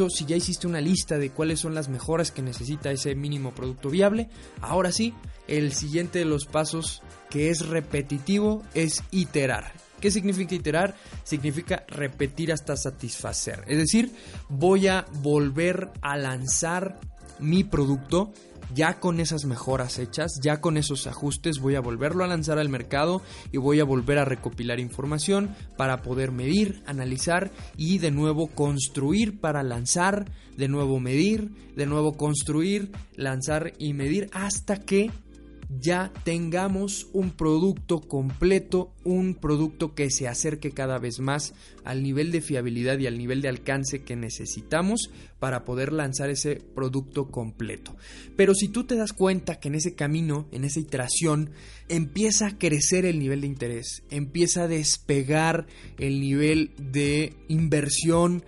si 0.10 0.26
ya 0.26 0.36
hiciste 0.36 0.68
una 0.68 0.82
lista 0.82 1.18
de 1.18 1.32
cuáles 1.32 1.60
son 1.60 1.74
las 1.74 1.90
mejoras 1.90 2.32
que 2.32 2.42
necesita 2.42 2.92
ese 2.92 3.16
mínimo 3.16 3.54
producto 3.54 3.90
viable, 3.90 4.30
ahora 4.62 4.92
sí, 4.92 5.14
el 5.48 5.74
siguiente 5.74 6.20
de 6.20 6.26
los 6.26 6.46
pasos 6.46 7.02
que 7.30 7.50
es 7.50 7.68
repetitivo 7.68 8.64
es 8.74 9.04
iterar. 9.12 9.74
¿Qué 10.00 10.12
significa 10.12 10.56
iterar? 10.56 10.96
Significa 11.24 11.86
repetir 11.88 12.52
hasta 12.52 12.76
satisfacer. 12.76 13.64
Es 13.68 13.78
decir, 13.78 14.12
voy 14.50 14.88
a 14.88 15.06
volver 15.22 15.92
a 16.02 16.18
lanzar 16.18 17.00
mi 17.40 17.64
producto 17.64 18.34
ya 18.74 19.00
con 19.00 19.20
esas 19.20 19.46
mejoras 19.46 20.00
hechas, 20.00 20.40
ya 20.42 20.62
con 20.62 20.78
esos 20.78 21.08
ajustes 21.08 21.60
voy 21.60 21.76
a 21.76 21.82
volverlo 21.82 22.24
a 22.24 22.28
lanzar 22.28 22.60
al 22.60 22.70
mercado 22.70 23.22
y 23.52 23.58
voy 23.58 23.80
a 23.80 23.86
volver 23.86 24.18
a 24.18 24.26
recopilar 24.26 24.80
información 24.80 25.56
para 25.78 26.02
poder 26.02 26.32
medir, 26.32 26.82
analizar 26.86 27.52
y 27.78 27.98
de 27.98 28.12
nuevo 28.12 28.48
construir 28.48 29.40
para 29.40 29.64
lanzar, 29.64 30.26
de 30.58 30.68
nuevo 30.68 31.00
medir, 31.00 31.52
de 31.76 31.86
nuevo 31.86 32.18
construir, 32.18 32.92
lanzar 33.16 33.74
y 33.78 33.94
medir 33.94 34.30
hasta 34.34 34.78
que 34.78 35.12
ya 35.80 36.12
tengamos 36.24 37.08
un 37.14 37.32
producto 37.32 38.02
completo, 38.02 38.94
un 39.04 39.36
producto 39.36 39.96
que 39.96 40.10
se 40.10 40.28
acerque 40.28 40.72
cada 40.72 40.98
vez 41.00 41.20
más 41.20 41.54
al 41.84 42.04
nivel 42.04 42.32
de 42.32 42.42
fiabilidad 42.42 43.00
y 43.00 43.08
al 43.08 43.18
nivel 43.18 43.42
de 43.42 43.48
alcance 43.48 44.04
que 44.04 44.16
necesitamos 44.16 45.10
para 45.40 45.64
poder 45.64 45.94
lanzar 45.94 46.30
ese 46.30 46.56
producto 46.56 47.32
completo. 47.32 47.96
Pero 48.36 48.54
si 48.54 48.68
tú 48.68 48.84
te 48.84 48.96
das 48.96 49.14
cuenta 49.14 49.60
que 49.60 49.70
en 49.70 49.76
ese 49.76 49.96
camino, 49.96 50.48
en 50.52 50.66
esa 50.66 50.80
iteración, 50.80 51.52
empieza 51.90 52.48
a 52.48 52.58
crecer 52.58 53.06
el 53.06 53.20
nivel 53.20 53.42
de 53.42 53.48
interés, 53.48 54.04
empieza 54.10 54.64
a 54.64 54.68
despegar 54.68 55.68
el 55.98 56.20
nivel 56.20 56.72
de 56.78 57.34
inversión, 57.48 58.44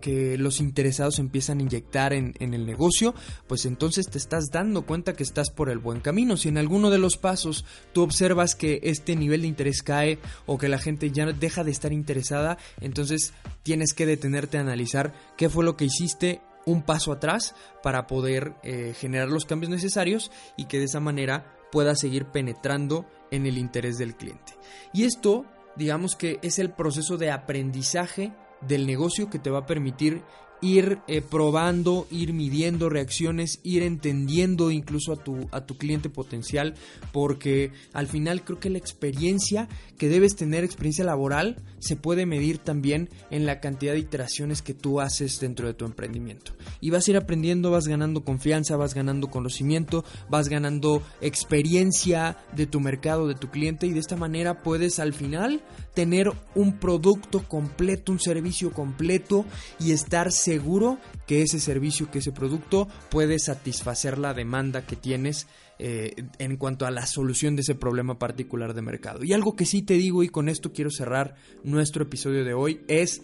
que, 0.00 0.36
los 0.38 0.60
interesados 0.60 1.18
empiezan 1.18 1.58
a 1.58 1.62
inyectar 1.62 2.12
en, 2.12 2.34
el 2.38 2.64
negocio, 2.64 3.14
pues 3.46 3.66
entonces 3.66 4.06
te 4.06 4.18
estás 4.18 4.46
dando 4.50 4.82
cuenta 4.86 5.14
que 5.14 5.22
estás 5.22 5.50
por 5.50 5.68
el 5.68 5.78
buen 5.78 6.00
camino. 6.00 6.36
Si 6.36 6.48
en 6.48 6.58
alguno 6.58 6.90
de 6.90 6.98
los 6.98 7.16
pasos 7.16 7.64
tú 7.92 8.02
observas 8.02 8.54
que 8.54 8.80
este 8.82 9.16
nivel 9.16 9.42
de 9.42 9.48
interés 9.48 9.82
cae 9.82 10.18
o 10.46 10.58
que 10.58 10.68
la 10.68 10.78
gente 10.78 11.10
ya 11.10 11.26
deja 11.26 11.64
de 11.64 11.70
estar 11.70 11.92
interesada, 11.92 12.56
entonces 12.80 13.34
tienes 13.62 13.92
que 13.92 14.06
detenerte 14.06 14.58
a 14.58 14.62
analizar 14.62 15.12
qué 15.36 15.48
fue 15.48 15.64
lo 15.64 15.76
que 15.76 15.86
hiciste 15.86 16.40
un 16.64 16.82
paso 16.82 17.12
atrás 17.12 17.54
para 17.82 18.06
poder 18.06 18.54
eh, 18.62 18.94
generar 18.98 19.28
los 19.28 19.44
cambios 19.44 19.70
necesarios 19.70 20.30
y 20.56 20.66
que 20.66 20.78
de 20.78 20.84
esa 20.84 21.00
manera 21.00 21.56
pueda 21.72 21.94
seguir 21.94 22.26
penetrando 22.26 23.06
en 23.30 23.46
el 23.46 23.58
interés 23.58 23.98
del 23.98 24.16
cliente. 24.16 24.54
Y 24.92 25.04
esto, 25.04 25.44
digamos 25.76 26.16
que 26.16 26.38
es 26.42 26.58
el 26.58 26.70
proceso 26.70 27.18
de 27.18 27.30
aprendizaje 27.30 28.32
del 28.60 28.86
negocio 28.86 29.30
que 29.30 29.38
te 29.38 29.50
va 29.50 29.60
a 29.60 29.66
permitir 29.66 30.22
ir 30.60 30.98
eh, 31.06 31.22
probando, 31.22 32.06
ir 32.10 32.32
midiendo 32.32 32.88
reacciones, 32.88 33.60
ir 33.62 33.82
entendiendo 33.82 34.70
incluso 34.70 35.12
a 35.12 35.16
tu, 35.16 35.48
a 35.52 35.62
tu 35.66 35.76
cliente 35.76 36.10
potencial, 36.10 36.74
porque 37.12 37.72
al 37.92 38.06
final 38.06 38.42
creo 38.42 38.58
que 38.58 38.70
la 38.70 38.78
experiencia 38.78 39.68
que 39.96 40.08
debes 40.08 40.36
tener, 40.36 40.64
experiencia 40.64 41.04
laboral, 41.04 41.62
se 41.78 41.96
puede 41.96 42.26
medir 42.26 42.58
también 42.58 43.08
en 43.30 43.46
la 43.46 43.60
cantidad 43.60 43.92
de 43.92 44.00
iteraciones 44.00 44.62
que 44.62 44.74
tú 44.74 45.00
haces 45.00 45.38
dentro 45.40 45.66
de 45.66 45.74
tu 45.74 45.84
emprendimiento. 45.84 46.52
Y 46.80 46.90
vas 46.90 47.06
a 47.06 47.10
ir 47.12 47.16
aprendiendo, 47.16 47.70
vas 47.70 47.86
ganando 47.86 48.24
confianza, 48.24 48.76
vas 48.76 48.94
ganando 48.94 49.28
conocimiento, 49.28 50.04
vas 50.28 50.48
ganando 50.48 51.02
experiencia 51.20 52.36
de 52.54 52.66
tu 52.66 52.80
mercado, 52.80 53.28
de 53.28 53.34
tu 53.34 53.50
cliente, 53.50 53.86
y 53.86 53.92
de 53.92 54.00
esta 54.00 54.16
manera 54.16 54.62
puedes 54.62 54.98
al 54.98 55.12
final 55.12 55.62
tener 55.98 56.30
un 56.54 56.78
producto 56.78 57.42
completo, 57.48 58.12
un 58.12 58.20
servicio 58.20 58.70
completo 58.70 59.44
y 59.80 59.90
estar 59.90 60.30
seguro 60.30 61.00
que 61.26 61.42
ese 61.42 61.58
servicio, 61.58 62.08
que 62.08 62.20
ese 62.20 62.30
producto 62.30 62.86
puede 63.10 63.40
satisfacer 63.40 64.16
la 64.16 64.32
demanda 64.32 64.86
que 64.86 64.94
tienes 64.94 65.48
eh, 65.80 66.14
en 66.38 66.56
cuanto 66.56 66.86
a 66.86 66.92
la 66.92 67.04
solución 67.04 67.56
de 67.56 67.62
ese 67.62 67.74
problema 67.74 68.16
particular 68.16 68.74
de 68.74 68.82
mercado. 68.82 69.24
Y 69.24 69.32
algo 69.32 69.56
que 69.56 69.66
sí 69.66 69.82
te 69.82 69.94
digo 69.94 70.22
y 70.22 70.28
con 70.28 70.48
esto 70.48 70.72
quiero 70.72 70.92
cerrar 70.92 71.34
nuestro 71.64 72.04
episodio 72.04 72.44
de 72.44 72.54
hoy 72.54 72.80
es, 72.86 73.20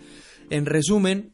en 0.50 0.66
resumen, 0.66 1.30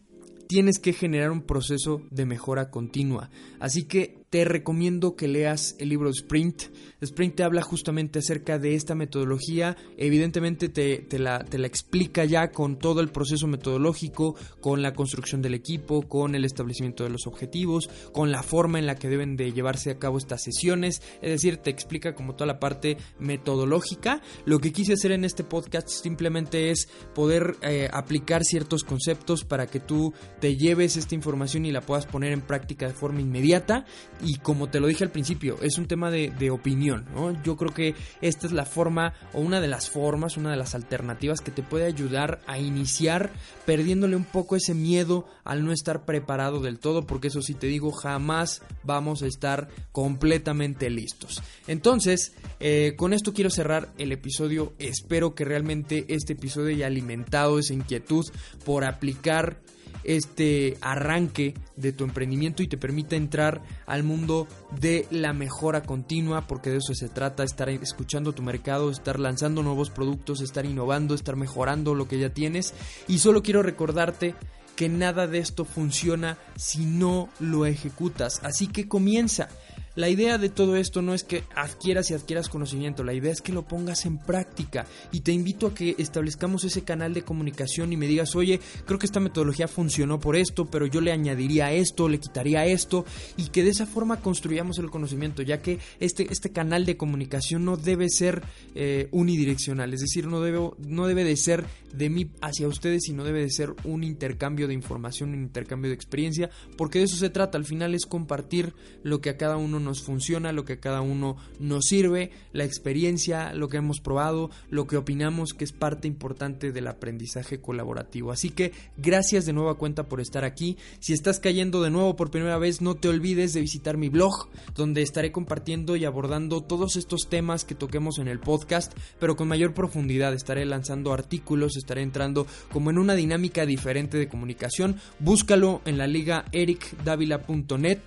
tienes 0.47 0.79
que 0.79 0.93
generar 0.93 1.31
un 1.31 1.41
proceso 1.41 2.03
de 2.11 2.27
mejora 2.27 2.69
continua. 2.69 3.31
Así 3.61 3.85
que 3.85 4.20
te 4.31 4.45
recomiendo 4.45 5.17
que 5.17 5.27
leas 5.27 5.75
el 5.81 5.89
libro 5.89 6.09
Sprint. 6.11 6.63
Sprint 7.01 7.35
te 7.35 7.43
habla 7.43 7.63
justamente 7.63 8.21
acerca 8.21 8.61
de 8.61 8.77
esta 8.77 8.95
metodología. 8.95 9.77
Evidentemente 9.97 10.69
te, 10.69 11.19
la, 11.19 11.41
te, 11.41 11.59
la, 11.59 11.67
explica 11.67 12.25
ya 12.25 12.53
con 12.53 12.79
todo 12.79 13.01
el 13.01 13.09
proceso 13.09 13.49
metodológico, 13.49 14.37
con 14.61 14.83
la 14.83 14.93
construcción 14.93 15.43
del 15.43 15.55
equipo, 15.55 16.03
con 16.03 16.37
el 16.37 16.45
establecimiento 16.45 17.03
de 17.03 17.11
los 17.11 17.27
objetivos, 17.27 17.91
con 18.13 18.31
la 18.31 18.45
forma 18.45 18.79
en 18.79 18.87
la 18.87 18.95
que 18.95 19.09
deben 19.09 19.37
de 19.37 19.53
llevarse 19.53 19.91
a 19.91 19.99
cabo 19.99 20.19
estas 20.19 20.45
sesiones. 20.45 21.03
Es 21.23 21.31
decir, 21.31 21.57
te 21.57 21.71
explica 21.71 22.15
como 22.15 22.37
toda 22.37 22.47
la 22.47 22.61
parte 22.61 22.99
metodológica. 23.19 24.23
Lo 24.45 24.61
que 24.61 24.73
quise 24.73 24.93
hacer 24.93 25.11
en 25.11 25.25
este 25.25 25.43
podcast 25.43 25.89
simplemente 25.89 26.71
es 26.71 26.89
poder 27.17 27.57
eh, 27.63 27.89
aplicar 27.93 28.45
ciertos 28.45 28.85
conceptos 28.85 29.45
para 29.45 29.67
que 29.67 29.81
tú 29.81 30.15
te 30.41 30.57
lleves 30.57 30.97
esta 30.97 31.17
información 31.17 31.67
y 31.67 31.73
la 31.73 31.81
puedas 31.81 32.07
poner 32.07 32.33
en 32.33 32.43
práctica 32.43 32.87
de 32.87 32.95
forma 32.95 33.21
inmediata 33.21 33.87
y 34.23 34.37
como 34.37 34.69
te 34.69 34.81
lo 34.81 34.87
dije 34.87 35.05
al 35.05 35.11
principio, 35.11 35.59
es 35.63 35.79
un 35.79 35.87
tema 35.87 36.11
de, 36.11 36.51
opinión, 36.51 37.07
¿no? 37.15 37.41
Yo 37.43 37.57
creo 37.57 37.73
que 37.73 37.95
esta 38.21 38.47
es 38.47 38.53
la 38.53 38.65
forma 38.65 39.15
o 39.33 39.41
una 39.41 39.61
de 39.61 39.69
las 39.69 39.89
formas, 39.89 40.37
una 40.37 40.51
de 40.51 40.57
las 40.57 40.75
alternativas 40.75 41.41
que 41.41 41.51
te 41.51 41.63
puede 41.63 41.87
ayudar 41.87 42.41
a 42.47 42.59
iniciar 42.59 43.31
perdiéndole 43.67 44.17
un 44.17 44.25
poco 44.25 44.57
ese 44.57 44.75
miedo 44.75 45.27
al 45.45 45.65
no 45.65 45.73
estar 45.73 46.05
preparado 46.05 46.61
del 46.61 46.79
todo, 46.79 47.07
porque 47.07 47.29
eso 47.29 47.43
sí 47.43 47.55
te 47.55 47.67
digo, 47.67 47.93
jamás 47.93 48.63
vamos 48.83 49.23
a 49.23 49.27
estar 49.27 49.69
completamente 49.93 50.91
listos. 50.91 51.43
Entonces, 51.67 52.35
eh, 52.59 52.95
con 52.97 53.13
esto 53.13 53.33
quiero 53.33 53.51
cerrar 53.51 53.93
el 53.99 54.13
episodio. 54.13 54.75
Espero 54.79 55.35
que 55.35 55.45
realmente 55.45 56.05
este 56.09 56.33
episodio 56.33 56.75
haya 56.75 56.87
alimentado 56.87 57.59
esa 57.59 57.75
inquietud 57.75 58.27
por 58.65 58.85
aplicar 58.85 59.61
este 60.05 60.77
arranque 60.81 61.55
de 61.77 61.93
tu 61.93 62.05
emprendimiento 62.05 62.63
y 62.63 62.69
te 62.69 62.77
permita 62.77 63.17
entrar 63.17 63.63
al 63.87 64.03
mundo 64.03 64.47
de 64.81 65.07
la 65.11 65.33
mejora 65.33 65.83
continua, 65.83 66.47
porque 66.47 66.71
de 66.71 66.79
eso 66.79 66.95
se 66.95 67.09
trata, 67.09 67.45
estar 67.45 67.69
escuchando 67.69 68.33
tu 68.33 68.43
mercado, 68.43 68.91
estar 68.91 69.19
lanzando 69.19 69.63
nuevos 69.63 69.91
productos, 69.91 70.41
estar 70.41 70.67
innovando, 70.67 71.15
estar 71.15 71.37
mejorando 71.37 71.95
lo 71.95 72.09
que 72.09 72.19
ya 72.19 72.31
tienes. 72.31 72.75
Y 73.09 73.19
solo 73.19 73.43
quiero 73.43 73.63
recordarte 73.63 74.35
que 74.77 74.89
nada 74.89 75.27
de 75.27 75.39
esto 75.39 75.67
funciona 75.67 76.39
si 76.57 76.87
no 76.87 77.29
lo 77.39 77.67
ejecutas. 77.67 78.41
Así 78.43 78.67
que 78.67 78.89
comienza. 78.89 79.49
La 79.97 80.09
idea 80.09 80.39
de 80.39 80.51
todo 80.51 80.77
esto 80.77 81.03
no 81.03 81.15
es 81.15 81.25
que 81.25 81.43
adquieras 81.57 82.11
y 82.11 82.15
adquieras 82.15 82.49
conocimiento, 82.49 83.03
la 83.03 83.13
idea 83.13 83.33
es 83.33 83.43
que 83.43 83.53
lo 83.53 83.67
pongas 83.67 84.07
en 84.07 84.19
práctica. 84.19 84.87
Y 85.11 85.21
te 85.21 85.33
invito 85.33 85.67
a 85.67 85.75
que 85.75 85.97
establezcamos 85.99 86.63
ese 86.63 86.85
canal 86.85 87.13
de 87.13 87.23
comunicación 87.23 87.93
y 87.93 87.97
me 87.97 88.07
digas, 88.07 88.37
oye, 88.37 88.61
creo 88.87 89.01
que 89.01 89.07
esta 89.07 89.19
metodología 89.19 89.67
funcionó 89.67 90.21
por 90.21 90.37
esto, 90.37 90.67
pero 90.67 90.87
yo 90.87 91.01
le 91.01 91.11
añadiría 91.11 91.73
esto, 91.73 92.09
le 92.09 92.21
quitaría 92.21 92.67
esto 92.67 93.05
y 93.37 93.49
que 93.49 93.65
de 93.65 93.71
esa 93.71 93.85
forma 93.85 94.21
construyamos 94.21 94.79
el 94.79 94.91
conocimiento, 94.91 95.43
ya 95.43 95.61
que 95.61 95.81
este, 95.99 96.29
este 96.31 96.51
canal 96.51 96.87
de 96.87 96.97
comunicación 96.97 97.65
no 97.65 97.77
debe 97.77 98.09
ser 98.11 98.45
eh, 98.77 99.09
unidireccional, 99.11 99.93
es 99.93 100.01
decir, 100.01 100.29
no 100.29 100.41
debe, 100.41 100.71
no 100.79 101.09
debe 101.09 101.25
de 101.25 101.37
ser 101.37 101.65
de 101.93 102.11
mí 102.11 102.31
hacia 102.41 102.69
ustedes, 102.69 103.03
sino 103.07 103.25
debe 103.25 103.41
de 103.41 103.51
ser 103.51 103.75
un 103.83 104.05
intercambio 104.05 104.69
de 104.69 104.75
información, 104.75 105.31
un 105.31 105.43
intercambio 105.43 105.91
de 105.91 105.97
experiencia, 105.97 106.49
porque 106.77 107.01
de 107.01 107.07
eso 107.07 107.17
se 107.17 107.31
trata, 107.31 107.59
al 107.59 107.65
final 107.65 107.95
es 107.97 108.07
compartir 108.07 108.73
lo 109.03 109.21
que 109.21 109.31
a 109.31 109.37
cada 109.37 109.57
uno 109.57 109.80
nos 109.81 110.03
funciona, 110.03 110.53
lo 110.53 110.65
que 110.65 110.79
cada 110.79 111.01
uno 111.01 111.37
nos 111.59 111.87
sirve, 111.87 112.31
la 112.53 112.65
experiencia, 112.65 113.53
lo 113.55 113.69
que 113.69 113.79
hemos 113.79 114.01
probado, 114.01 114.51
lo 114.71 114.87
que 114.87 114.97
opinamos 114.97 115.55
que 115.55 115.65
es 115.65 115.73
parte 115.73 116.09
importante 116.09 116.73
del 116.73 116.87
aprendizaje 116.87 117.61
colaborativo. 117.61 118.33
Así 118.33 118.51
que 118.51 118.73
gracias 118.97 119.47
de 119.47 119.53
nueva 119.53 119.77
cuenta 119.77 120.05
por 120.05 120.21
estar 120.21 120.45
aquí. 120.45 120.77
Si 121.01 121.13
estás 121.13 121.41
cayendo 121.41 121.83
de 121.83 121.91
nuevo 121.91 122.17
por 122.17 122.31
primera 122.31 122.59
vez, 122.59 122.81
no 122.81 122.95
te 122.95 123.09
olvides 123.09 123.53
de 123.53 123.61
visitar 123.61 123.97
mi 123.97 124.09
blog, 124.09 124.49
donde 124.75 125.03
estaré 125.03 125.33
compartiendo 125.33 125.97
y 125.97 126.05
abordando 126.05 126.63
todos 126.63 126.97
estos 126.97 127.29
temas 127.29 127.65
que 127.65 127.75
toquemos 127.75 128.19
en 128.19 128.29
el 128.29 128.41
podcast, 128.41 128.93
pero 129.19 129.37
con 129.37 129.49
mayor 129.49 129.75
profundidad. 129.75 130.35
Estaré 130.35 130.65
lanzando 130.65 131.13
artículos, 131.13 131.77
estaré 131.77 132.03
entrando 132.03 132.47
como 132.73 132.91
en 132.91 132.99
una 132.99 133.15
dinámica 133.15 133.67
diferente 133.67 134.19
de 134.19 134.29
comunicación. 134.29 134.97
Búscalo 135.19 135.81
en 135.85 135.99
la 135.99 136.07
liga 136.07 136.45
ericdavila.net. 136.53 138.01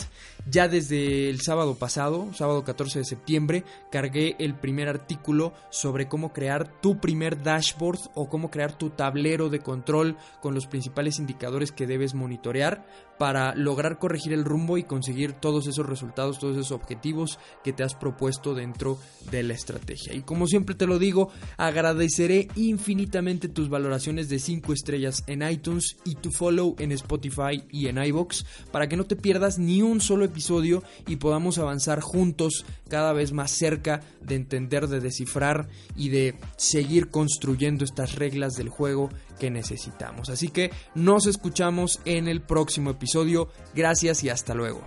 Ya 0.46 0.68
desde 0.68 1.30
el 1.30 1.40
sábado 1.40 1.76
pasado, 1.76 2.34
sábado 2.34 2.66
14 2.66 3.00
de 3.00 3.06
septiembre, 3.06 3.64
cargué 3.90 4.36
el 4.40 4.56
primer 4.56 4.90
artículo 4.90 5.54
sobre 5.70 6.10
cómo 6.10 6.34
crear 6.34 6.82
tu 6.82 7.00
primer 7.00 7.42
dashboard 7.42 8.00
o 8.14 8.28
cómo 8.28 8.52
crear 8.52 8.78
tu 8.78 8.90
tablero 8.90 9.50
de 9.50 9.60
control 9.60 10.18
con 10.42 10.54
los 10.54 10.68
principales 10.68 11.18
indicadores 11.18 11.72
que 11.72 11.88
debes 11.88 12.14
monitorear 12.14 12.86
para 13.18 13.56
lograr 13.56 14.00
corregir 14.00 14.34
el 14.34 14.44
rumbo 14.44 14.78
y 14.78 14.84
conseguir 14.84 15.34
todos 15.34 15.68
esos 15.68 15.86
resultados, 15.86 16.40
todos 16.40 16.58
esos 16.58 16.72
objetivos 16.72 17.40
que 17.64 17.72
te 17.72 17.84
has 17.84 17.96
propuesto 17.96 18.54
dentro 18.54 18.98
de 19.32 19.44
la 19.44 19.54
estrategia. 19.54 20.14
Y 20.14 20.24
como 20.24 20.48
siempre 20.48 20.76
te 20.76 20.88
lo 20.88 21.00
digo, 21.00 21.30
agradeceré 21.56 22.50
infinitamente 22.56 23.48
tus 23.48 23.70
valoraciones 23.70 24.28
de 24.28 24.40
5 24.40 24.74
estrellas 24.74 25.24
en 25.28 25.48
iTunes 25.48 25.96
y 26.04 26.16
tu 26.16 26.32
follow 26.32 26.76
en 26.80 26.92
Spotify 26.92 27.64
y 27.70 27.88
en 27.88 28.04
iBox 28.04 28.46
para 28.72 28.88
que 28.88 28.98
no 28.98 29.06
te 29.06 29.16
pierdas 29.16 29.58
ni 29.58 29.82
un 29.82 30.02
solo 30.02 30.26
episodio 30.34 30.84
y 31.08 31.18
podamos 31.18 31.60
avanzar 31.60 32.02
juntos 32.02 32.66
cada 32.90 33.14
vez 33.14 33.32
más 33.32 33.52
cerca 33.52 34.02
de 34.22 34.36
entender, 34.36 34.88
de 34.88 35.00
descifrar 35.00 35.70
y 35.96 36.10
de 36.10 36.36
seguir 36.58 37.10
construyendo 37.10 37.86
estas 37.86 38.16
reglas 38.16 38.56
del 38.56 38.70
juego 38.70 39.10
que 39.40 39.52
necesitamos. 39.52 40.30
Así 40.30 40.48
que 40.48 40.72
nos 40.96 41.28
escuchamos 41.28 42.00
en 42.06 42.28
el 42.28 42.42
próximo 42.42 42.90
episodio. 42.90 43.50
Gracias 43.76 44.24
y 44.24 44.30
hasta 44.30 44.54
luego. 44.54 44.82